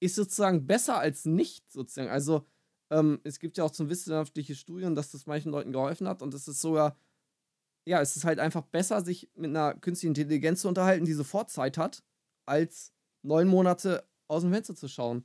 [0.00, 2.10] ist sozusagen besser als nicht sozusagen.
[2.10, 2.46] Also
[2.90, 6.34] ähm, es gibt ja auch zum wissenschaftliche Studien, dass das manchen Leuten geholfen hat und
[6.34, 6.96] es ist sogar
[7.86, 11.50] ja, es ist halt einfach besser, sich mit einer künstlichen Intelligenz zu unterhalten, die sofort
[11.50, 12.02] Zeit hat,
[12.46, 15.24] als neun Monate aus dem Fenster zu schauen.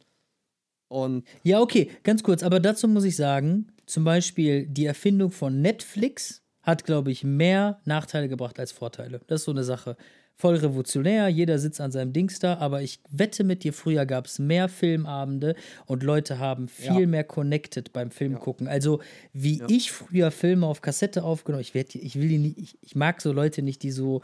[0.88, 5.62] Und ja, okay, ganz kurz, aber dazu muss ich sagen, zum Beispiel die Erfindung von
[5.62, 9.22] Netflix hat, glaube ich, mehr Nachteile gebracht als Vorteile.
[9.28, 9.96] Das ist so eine Sache
[10.40, 14.26] voll revolutionär, jeder sitzt an seinem Dings da, aber ich wette mit dir, früher gab
[14.26, 15.54] es mehr Filmabende
[15.86, 17.08] und Leute haben viel ja.
[17.08, 18.40] mehr connected beim Film ja.
[18.40, 18.70] gucken.
[18.70, 19.02] Also
[19.34, 19.66] wie ja.
[19.68, 23.22] ich früher Filme auf Kassette aufgenommen, ich werd, ich will die nicht, ich, ich mag
[23.22, 24.22] so Leute nicht, die so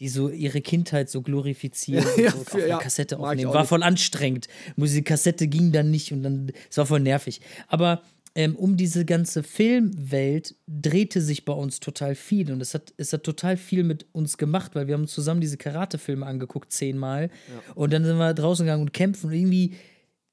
[0.00, 3.54] die so ihre Kindheit so glorifizieren ja, so für, auf ja, Kassette aufnehmen.
[3.54, 4.48] War voll anstrengend.
[4.76, 7.40] Die Kassette ging dann nicht und dann, es war voll nervig.
[7.68, 8.02] Aber
[8.34, 13.12] ähm, um diese ganze Filmwelt drehte sich bei uns total viel und es hat, es
[13.12, 17.24] hat total viel mit uns gemacht, weil wir haben zusammen diese Karate-Filme angeguckt, zehnmal.
[17.24, 17.72] Ja.
[17.74, 19.74] Und dann sind wir draußen gegangen und kämpfen und irgendwie,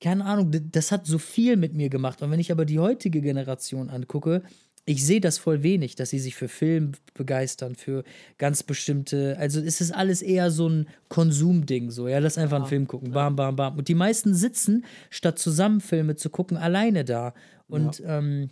[0.01, 2.21] keine Ahnung, das hat so viel mit mir gemacht.
[2.21, 4.43] Und wenn ich aber die heutige Generation angucke,
[4.89, 8.03] ich sehe das voll wenig, dass sie sich für Film begeistern, für
[8.39, 9.37] ganz bestimmte.
[9.37, 12.87] Also es ist alles eher so ein Konsumding, so, ja, lass einfach ja, einen Film
[12.87, 13.77] gucken, bam, bam, bam.
[13.77, 17.35] Und die meisten sitzen, statt zusammen Filme zu gucken, alleine da.
[17.67, 18.17] Und ja.
[18.17, 18.49] ähm,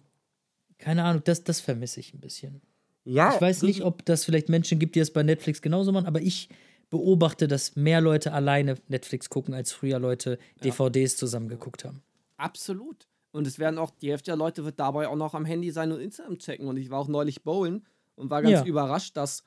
[0.77, 2.61] keine Ahnung, das, das vermisse ich ein bisschen.
[3.03, 3.33] Ja.
[3.33, 6.21] Ich weiß nicht, ob das vielleicht Menschen gibt, die es bei Netflix genauso machen, aber
[6.21, 6.49] ich
[6.91, 12.03] beobachte, dass mehr Leute alleine Netflix gucken, als früher Leute DVDs zusammen geguckt haben.
[12.37, 13.07] Absolut.
[13.31, 15.91] Und es werden auch, die Hälfte der Leute wird dabei auch noch am Handy sein
[15.91, 16.67] und Instagram checken.
[16.67, 18.65] Und ich war auch neulich bowlen und war ganz ja.
[18.65, 19.43] überrascht, dass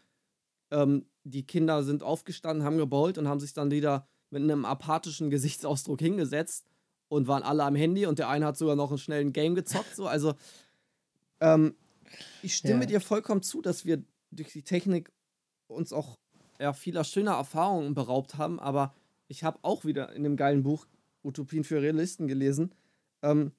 [0.71, 5.31] ähm, die Kinder sind aufgestanden, haben gebowlt und haben sich dann wieder mit einem apathischen
[5.31, 6.67] Gesichtsausdruck hingesetzt
[7.09, 9.95] und waren alle am Handy und der eine hat sogar noch einen schnellen Game gezockt.
[9.97, 10.07] So.
[10.07, 10.35] Also
[11.41, 11.75] ähm,
[12.43, 12.87] ich stimme ja.
[12.87, 15.11] dir vollkommen zu, dass wir durch die Technik
[15.67, 16.19] uns auch
[16.61, 18.95] ja, vieler schöner Erfahrungen beraubt haben, aber
[19.29, 20.87] ich habe auch wieder in dem geilen Buch
[21.23, 22.75] Utopien für Realisten gelesen,
[23.23, 23.53] ähm,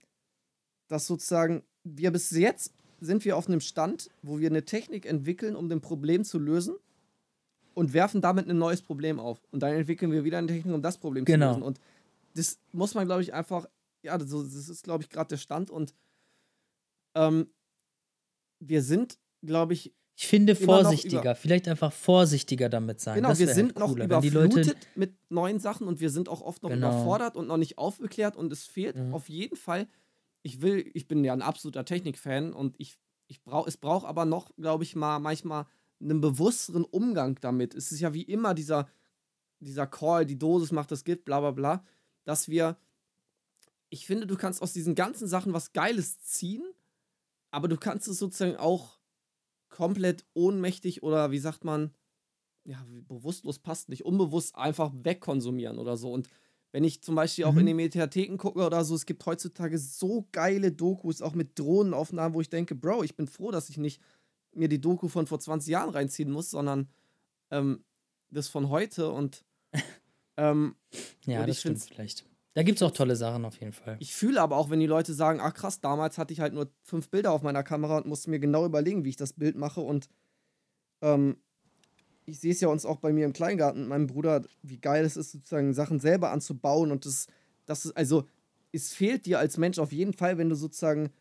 [0.91, 5.55] dass sozusagen wir bis jetzt sind wir auf einem Stand, wo wir eine Technik entwickeln,
[5.55, 6.75] um ein Problem zu lösen
[7.73, 9.41] und werfen damit ein neues Problem auf.
[9.51, 11.47] Und dann entwickeln wir wieder eine Technik, um das Problem genau.
[11.47, 11.63] zu lösen.
[11.63, 11.79] Und
[12.35, 13.65] das muss man, glaube ich, einfach,
[14.03, 15.95] ja, das, das ist, glaube ich, gerade der Stand und
[17.15, 17.49] ähm,
[18.59, 23.15] wir sind, glaube ich, ich finde vorsichtiger, vielleicht einfach vorsichtiger damit sein.
[23.15, 26.69] Genau, wir sind halt noch überflutet mit neuen Sachen und wir sind auch oft noch
[26.69, 26.89] genau.
[26.89, 29.15] überfordert und noch nicht aufgeklärt und es fehlt mhm.
[29.15, 29.87] auf jeden Fall.
[30.43, 34.25] Ich will, ich bin ja ein absoluter Technikfan und ich, ich brauche, es braucht aber
[34.25, 35.65] noch, glaube ich, mal manchmal
[35.99, 37.75] einen bewussteren Umgang damit.
[37.75, 38.89] Es ist ja wie immer dieser,
[39.59, 41.85] dieser Call, die Dosis macht das Gift, bla bla bla
[42.23, 42.77] dass wir,
[43.89, 46.63] ich finde, du kannst aus diesen ganzen Sachen was Geiles ziehen,
[47.51, 48.99] aber du kannst es sozusagen auch
[49.69, 51.93] komplett ohnmächtig oder wie sagt man,
[52.63, 56.11] ja, bewusstlos passt nicht, unbewusst einfach wegkonsumieren oder so.
[56.11, 56.27] Und
[56.71, 57.59] wenn ich zum Beispiel auch mhm.
[57.59, 62.33] in den Mediatheken gucke oder so, es gibt heutzutage so geile Dokus, auch mit Drohnenaufnahmen,
[62.33, 64.01] wo ich denke, Bro, ich bin froh, dass ich nicht
[64.53, 66.89] mir die Doku von vor 20 Jahren reinziehen muss, sondern
[67.51, 67.83] ähm,
[68.29, 69.43] das von heute und
[70.37, 70.75] ähm,
[71.25, 72.25] ja, das stimmt vielleicht.
[72.53, 73.95] Da gibt es auch tolle Sachen auf jeden Fall.
[73.99, 76.69] Ich fühle aber auch, wenn die Leute sagen, ach krass, damals hatte ich halt nur
[76.83, 79.79] fünf Bilder auf meiner Kamera und musste mir genau überlegen, wie ich das Bild mache.
[79.79, 80.09] Und
[81.01, 81.37] ähm,
[82.25, 85.17] ich sehe es ja uns auch bei mir im Kleingarten meinem Bruder, wie geil es
[85.17, 86.91] ist, sozusagen Sachen selber anzubauen.
[86.91, 87.27] Und das,
[87.65, 88.27] das ist, also,
[88.71, 91.11] es fehlt dir als Mensch auf jeden Fall, wenn du sozusagen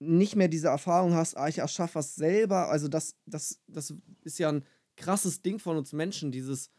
[0.00, 2.68] nicht mehr diese Erfahrung hast, ah, ich erschaffe was selber.
[2.68, 3.94] Also, das, das, das
[4.24, 4.64] ist ja ein
[4.96, 6.70] krasses Ding von uns Menschen, dieses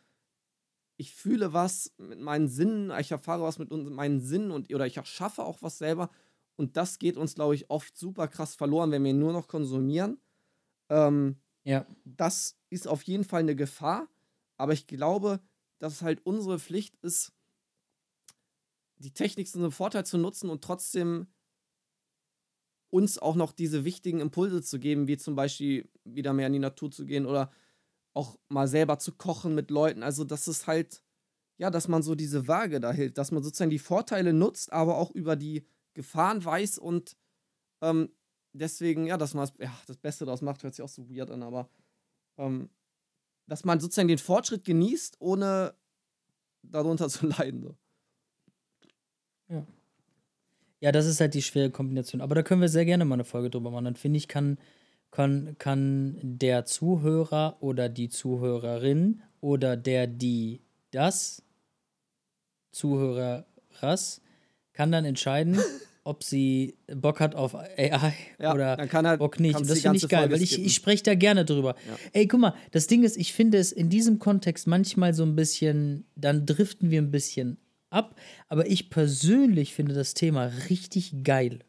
[1.01, 4.97] ich fühle was mit meinen Sinnen, ich erfahre was mit meinen Sinnen und oder ich
[4.97, 6.11] erschaffe auch was selber.
[6.57, 10.19] Und das geht uns, glaube ich, oft super krass verloren, wenn wir nur noch konsumieren.
[10.89, 11.85] Ähm, ja.
[12.05, 14.07] Das ist auf jeden Fall eine Gefahr,
[14.57, 15.39] aber ich glaube,
[15.79, 17.33] dass es halt unsere Pflicht ist,
[18.97, 21.27] die Technik zu einem Vorteil zu nutzen und trotzdem
[22.91, 26.59] uns auch noch diese wichtigen Impulse zu geben, wie zum Beispiel wieder mehr in die
[26.59, 27.51] Natur zu gehen oder
[28.13, 30.03] auch mal selber zu kochen mit Leuten.
[30.03, 31.01] Also, das ist halt,
[31.57, 34.97] ja, dass man so diese Waage da hält, dass man sozusagen die Vorteile nutzt, aber
[34.97, 37.15] auch über die Gefahren weiß und
[37.81, 38.09] ähm,
[38.53, 41.31] deswegen, ja, dass man das, ja, das Beste daraus macht, hört sich auch so weird
[41.31, 41.69] an, aber
[42.37, 42.69] ähm,
[43.47, 45.73] dass man sozusagen den Fortschritt genießt, ohne
[46.63, 47.61] darunter zu leiden.
[47.63, 47.75] So.
[49.49, 49.65] Ja.
[50.79, 52.21] Ja, das ist halt die schwere Kombination.
[52.21, 53.85] Aber da können wir sehr gerne mal eine Folge drüber machen.
[53.85, 54.57] Dann finde ich, kann,
[55.11, 61.43] kann, kann der Zuhörer oder die Zuhörerin oder der, die das
[62.71, 64.21] Zuhörers
[64.73, 65.59] kann dann entscheiden,
[66.03, 69.55] ob sie Bock hat auf AI Ja, oder halt- Bock nicht.
[69.55, 71.75] Und das finde ich geil, Folge weil ich, ich spreche da gerne drüber.
[72.13, 75.35] Ey, guck mal, das Ding ist, ich finde es in diesem Kontext manchmal so ein
[75.35, 77.57] bisschen, dann driften wir ein bisschen
[77.89, 78.15] ab,
[78.47, 81.59] aber ich persönlich finde das Thema richtig geil.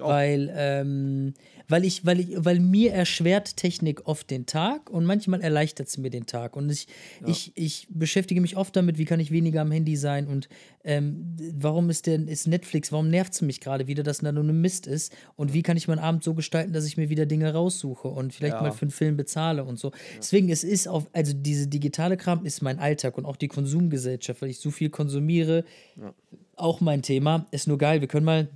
[0.00, 1.34] Weil, ähm,
[1.68, 5.98] weil, ich, weil, ich, weil mir erschwert Technik oft den Tag und manchmal erleichtert es
[5.98, 6.56] mir den Tag.
[6.56, 6.86] Und ich,
[7.26, 10.48] ich, ich beschäftige mich oft damit, wie kann ich weniger am Handy sein und
[10.84, 14.42] ähm, warum ist denn ist Netflix, warum nervt es mich gerade wieder, dass da nur
[14.42, 17.26] eine Mist ist und wie kann ich meinen Abend so gestalten, dass ich mir wieder
[17.26, 18.62] Dinge raussuche und vielleicht Ja.
[18.62, 19.92] mal für einen Film bezahle und so.
[20.18, 24.42] Deswegen, es ist auf, also diese digitale Kram ist mein Alltag und auch die Konsumgesellschaft,
[24.42, 25.64] weil ich so viel konsumiere,
[26.56, 27.46] auch mein Thema.
[27.50, 28.48] Ist nur geil, wir können mal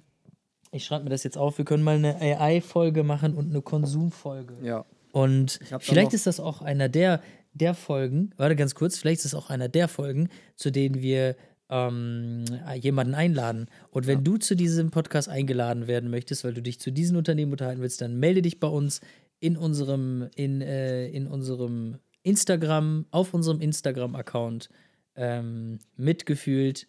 [0.72, 4.56] ich schreibe mir das jetzt auf, wir können mal eine AI-Folge machen und eine Konsumfolge.
[4.62, 4.84] Ja.
[5.12, 7.22] Und vielleicht ist das auch einer der,
[7.54, 11.36] der Folgen, warte ganz kurz, vielleicht ist es auch einer der Folgen, zu denen wir
[11.68, 12.44] ähm,
[12.80, 13.68] jemanden einladen.
[13.90, 17.52] Und wenn du zu diesem Podcast eingeladen werden möchtest, weil du dich zu diesen Unternehmen
[17.52, 19.00] unterhalten willst, dann melde dich bei uns
[19.40, 24.68] in unserem, in, äh, in unserem Instagram, auf unserem Instagram-Account
[25.14, 26.86] ähm, mitgefühlt.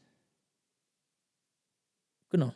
[2.30, 2.54] Genau.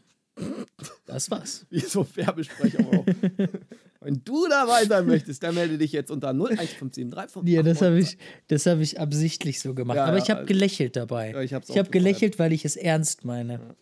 [1.06, 1.66] Das war's.
[1.70, 3.06] Wie so Werbesprecher auch.
[4.00, 8.18] Wenn du dabei sein möchtest, dann melde dich jetzt unter 01573 Ja, das habe ich,
[8.48, 9.98] das hab ich absichtlich so gemacht.
[9.98, 11.32] Ja, Aber ja, ich habe also- gelächelt dabei.
[11.32, 13.76] Ja, ich habe gelächelt, weil ich es ernst meine.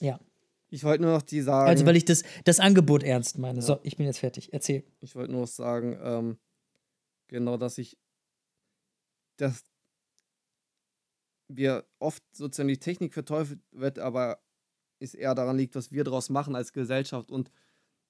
[0.00, 0.18] Ja.
[0.70, 1.68] Ich wollte nur noch die sagen.
[1.68, 3.62] Also, weil ich das, das Angebot ernst meine.
[3.62, 4.52] So, ich bin jetzt fertig.
[4.52, 4.84] Erzähl.
[5.00, 6.38] Ich wollte nur noch sagen, ähm,
[7.28, 7.96] genau, dass ich,
[9.36, 9.62] dass
[11.48, 14.40] wir oft sozusagen die Technik verteufelt wird, aber
[15.00, 17.50] es eher daran liegt, was wir daraus machen als Gesellschaft und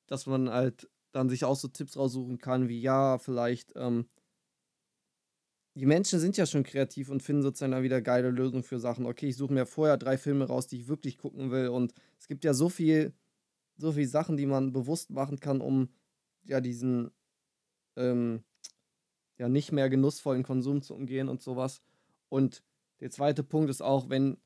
[0.07, 4.09] dass man halt dann sich auch so Tipps raussuchen kann, wie ja, vielleicht, ähm,
[5.75, 9.07] die Menschen sind ja schon kreativ und finden sozusagen dann wieder geile Lösungen für Sachen.
[9.07, 12.27] Okay, ich suche mir vorher drei Filme raus, die ich wirklich gucken will und es
[12.27, 13.15] gibt ja so viel,
[13.77, 15.89] so viel Sachen, die man bewusst machen kann, um
[16.45, 17.11] ja diesen
[17.97, 18.43] ähm,
[19.39, 21.81] ja nicht mehr genussvollen Konsum zu umgehen und sowas.
[22.29, 22.63] Und
[23.01, 24.39] der zweite Punkt ist auch, wenn,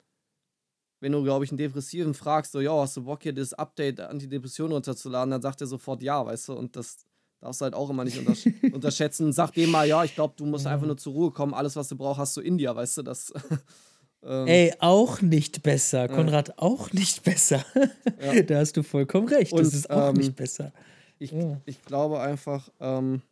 [1.03, 3.99] wenn du, glaube ich, einen Depressiven fragst, so, ja, hast du Bock hier das Update
[3.99, 6.99] Antidepression runterzuladen, dann sagt er sofort ja, weißt du, und das
[7.41, 9.33] darfst du halt auch immer nicht untersch unterschätzen.
[9.33, 11.89] Sag dem mal, ja, ich glaube, du musst einfach nur zur Ruhe kommen, alles, was
[11.89, 13.33] du brauchst, hast du in dir, weißt du, das.
[14.23, 16.07] ähm, Ey, auch nicht besser.
[16.07, 17.65] Konrad, auch nicht besser.
[18.47, 19.53] da hast du vollkommen recht.
[19.53, 20.73] das Und, ist auch ähm, nicht besser.
[21.19, 21.61] Ich, Ja.
[21.67, 23.23] ich glaube einfach, ähm,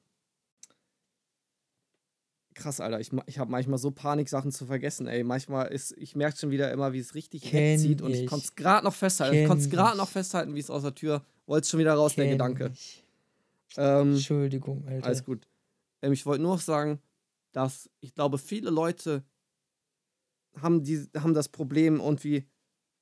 [2.61, 5.25] krass, Alter, ich, ich habe manchmal so Panik, Sachen zu vergessen, ey.
[5.25, 8.27] Manchmal ist, ich merke schon wieder immer, wie es richtig Kenn wegzieht und ich ich.
[8.27, 9.35] konnte es gerade noch festhalten.
[9.35, 9.99] ich Kenn konnte es gerade ich.
[9.99, 12.71] noch festhalten, wie es aus der Tür, wollte es schon wieder raus, der Kenn Gedanke.
[12.73, 13.05] ich.
[13.77, 15.07] Ähm, Entschuldigung, Alter.
[15.07, 15.47] alles gut.
[16.03, 17.01] Ähm, ich wollte nur noch sagen,
[17.53, 19.25] dass ich glaube, viele Leute
[20.61, 22.47] haben, die, haben das Problem irgendwie,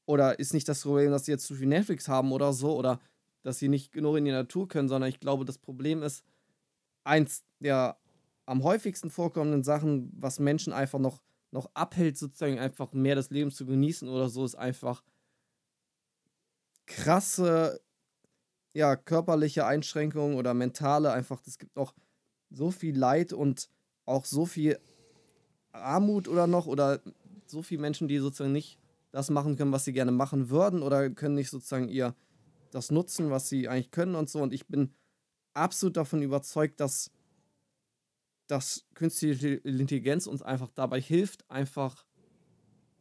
[0.07, 3.01] oder ist nicht das Problem, dass sie jetzt zu viel Netflix haben oder so, oder
[3.43, 6.25] dass sie nicht genug in die Natur können, sondern ich glaube, das Problem ist,
[7.05, 7.97] eins der
[8.49, 11.21] am häufigsten vorkommenden Sachen, was Menschen einfach noch,
[11.51, 15.05] noch abhält, sozusagen einfach mehr das Leben zu genießen oder so, ist einfach
[16.87, 17.81] krasse,
[18.73, 21.95] ja, körperliche Einschränkungen oder mentale, einfach, es gibt auch
[22.51, 23.69] so viel Leid und
[24.07, 24.79] auch so viel
[25.73, 27.01] Armut oder noch oder
[27.47, 28.79] so viele Menschen, die sozusagen nicht
[29.11, 32.15] das machen können, was sie gerne machen würden oder können nicht sozusagen ihr
[32.71, 34.41] das nutzen, was sie eigentlich können und so.
[34.41, 34.95] Und ich bin
[35.53, 37.11] absolut davon überzeugt, dass,
[38.49, 42.05] dass künstliche Intelligenz uns einfach dabei hilft, einfach,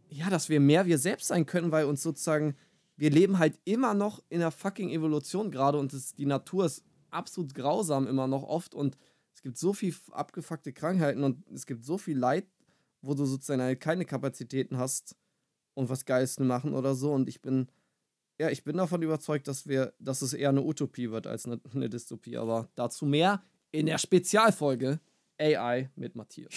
[0.10, 2.56] ja, dass wir mehr wir selbst sein können, weil uns sozusagen,
[2.96, 6.84] wir leben halt immer noch in der fucking Evolution gerade und es, die Natur ist
[7.10, 8.98] absolut grausam immer noch oft und
[9.34, 12.48] es gibt so viel abgefuckte Krankheiten und es gibt so viel Leid,
[13.02, 15.16] wo du sozusagen halt keine Kapazitäten hast,
[15.76, 17.14] um was Geiles zu machen oder so.
[17.14, 17.68] Und ich bin,
[18.40, 21.62] ja, ich bin davon überzeugt, dass wir, dass es eher eine Utopie wird als eine,
[21.72, 22.38] eine Dystopie.
[22.38, 25.00] Aber dazu mehr in der Spezialfolge
[25.40, 26.54] AI mit Matthias.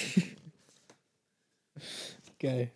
[2.39, 2.71] Geil.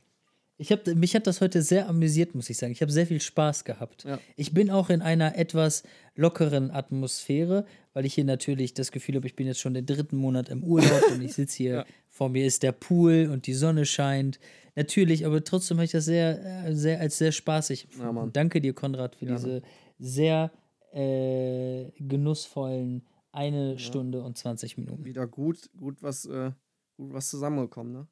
[0.57, 2.71] Ich hab, mich hat das heute sehr amüsiert, muss ich sagen.
[2.73, 4.05] Ich habe sehr viel Spaß gehabt.
[4.05, 4.21] Ja.
[4.37, 5.83] Ich bin auch in einer etwas
[6.15, 10.17] lockeren Atmosphäre, weil ich hier natürlich das Gefühl habe, ich bin jetzt schon den dritten
[10.17, 11.85] Monat im Urlaub und ich sitze hier, Ja.
[12.09, 14.39] vor mir ist der Pool und die Sonne scheint.
[14.77, 17.89] Natürlich, aber trotzdem habe ich das sehr, äh, sehr als sehr spaßig.
[17.99, 19.63] Ja, danke dir, Konrad, für diese
[19.99, 20.53] sehr
[20.93, 23.03] äh, genussvollen
[23.35, 25.05] eine Stunde und 20 Minuten.
[25.05, 26.53] Wieder gut, gut was, äh,
[26.97, 28.07] gut was zusammengekommen, ne?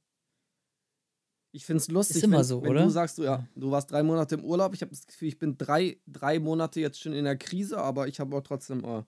[1.54, 2.84] Ich finde es lustig, Ist immer wenn, so, wenn oder?
[2.84, 4.72] du sagst, du, ja, du warst drei Monate im Urlaub.
[4.72, 8.08] Ich habe das Gefühl, ich bin drei, drei Monate jetzt schon in der Krise, aber
[8.08, 9.02] ich habe auch trotzdem äh,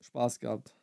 [0.00, 0.74] Spaß gehabt.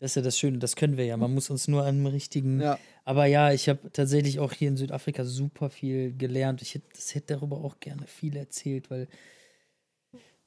[0.00, 1.16] Das ist ja das Schöne, das können wir ja.
[1.16, 2.60] Man muss uns nur an den richtigen.
[2.60, 6.60] Ja, Aber ja, ich habe tatsächlich auch hier in Südafrika super viel gelernt.
[6.60, 9.06] Ich hätte, das hätte darüber auch gerne viel erzählt, weil,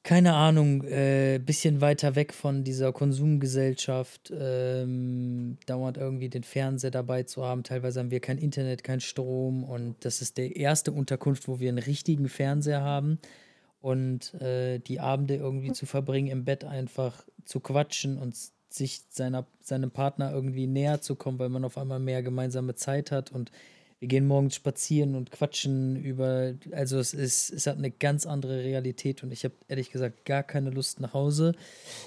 [0.06, 7.24] keine Ahnung, äh, bisschen weiter weg von dieser Konsumgesellschaft, ähm, dauernd irgendwie den Fernseher dabei
[7.24, 7.64] zu haben.
[7.64, 11.70] Teilweise haben wir kein Internet, kein Strom und das ist der erste Unterkunft, wo wir
[11.70, 13.18] einen richtigen Fernseher haben.
[13.80, 18.36] Und äh, die Abende irgendwie zu verbringen, im Bett einfach zu quatschen und
[18.68, 23.10] sich seiner, seinem Partner irgendwie näher zu kommen, weil man auf einmal mehr gemeinsame Zeit
[23.10, 23.50] hat und
[24.06, 28.62] wir gehen morgens spazieren und quatschen über, also es ist, es hat eine ganz andere
[28.62, 31.56] Realität und ich habe ehrlich gesagt gar keine Lust nach Hause.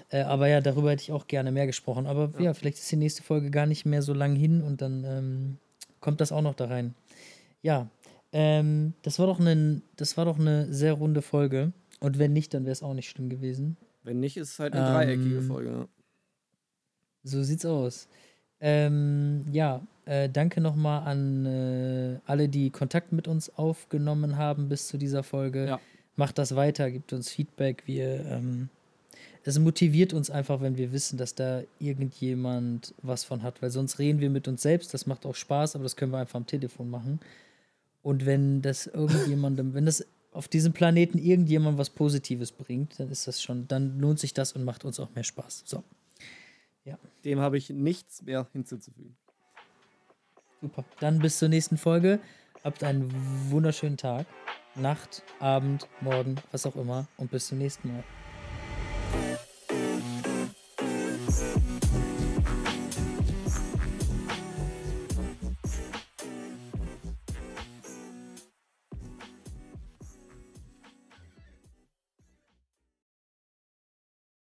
[0.07, 2.07] Äh, aber ja, darüber hätte ich auch gerne mehr gesprochen.
[2.07, 5.03] Aber ja, vielleicht ist die nächste Folge gar nicht mehr so lang hin und dann
[5.03, 5.57] ähm,
[5.99, 6.95] kommt das auch noch da rein.
[7.61, 7.89] Ja,
[8.31, 11.73] ähm, das war doch eine, das war doch eine sehr runde Folge.
[11.99, 13.75] Und wenn nicht, dann wäre es auch nicht schlimm gewesen.
[14.03, 15.69] wenn nicht, ist es halt eine dreieckige Ähm, Folge.
[15.69, 15.87] Ja.
[17.23, 18.07] So sieht's aus.
[18.61, 24.87] Ähm, ja, äh, danke nochmal an äh, alle, die Kontakt mit uns aufgenommen haben bis
[24.87, 25.67] zu dieser Folge.
[25.67, 25.79] Ja.
[26.15, 27.83] Macht das weiter, gibt uns Feedback.
[27.85, 28.69] Wir, ähm,
[29.43, 33.99] es motiviert uns einfach, wenn wir wissen, dass da irgendjemand was von hat, weil sonst
[33.99, 34.93] reden wir mit uns selbst.
[34.93, 37.19] Das macht auch Spaß, aber das können wir einfach am Telefon machen.
[38.01, 43.27] Und wenn das irgendjemandem, wenn das auf diesem Planeten irgendjemand was Positives bringt, dann ist
[43.27, 45.63] das schon, dann lohnt sich das und macht uns auch mehr Spaß.
[45.65, 45.83] So.
[47.25, 49.15] Dem habe ich nichts mehr hinzuzufügen.
[50.61, 50.83] Super.
[50.99, 52.19] Dann bis zur nächsten Folge.
[52.63, 53.09] Habt einen
[53.49, 54.25] wunderschönen Tag,
[54.75, 57.07] Nacht, Abend, Morgen, was auch immer.
[57.17, 58.03] Und bis zum nächsten Mal.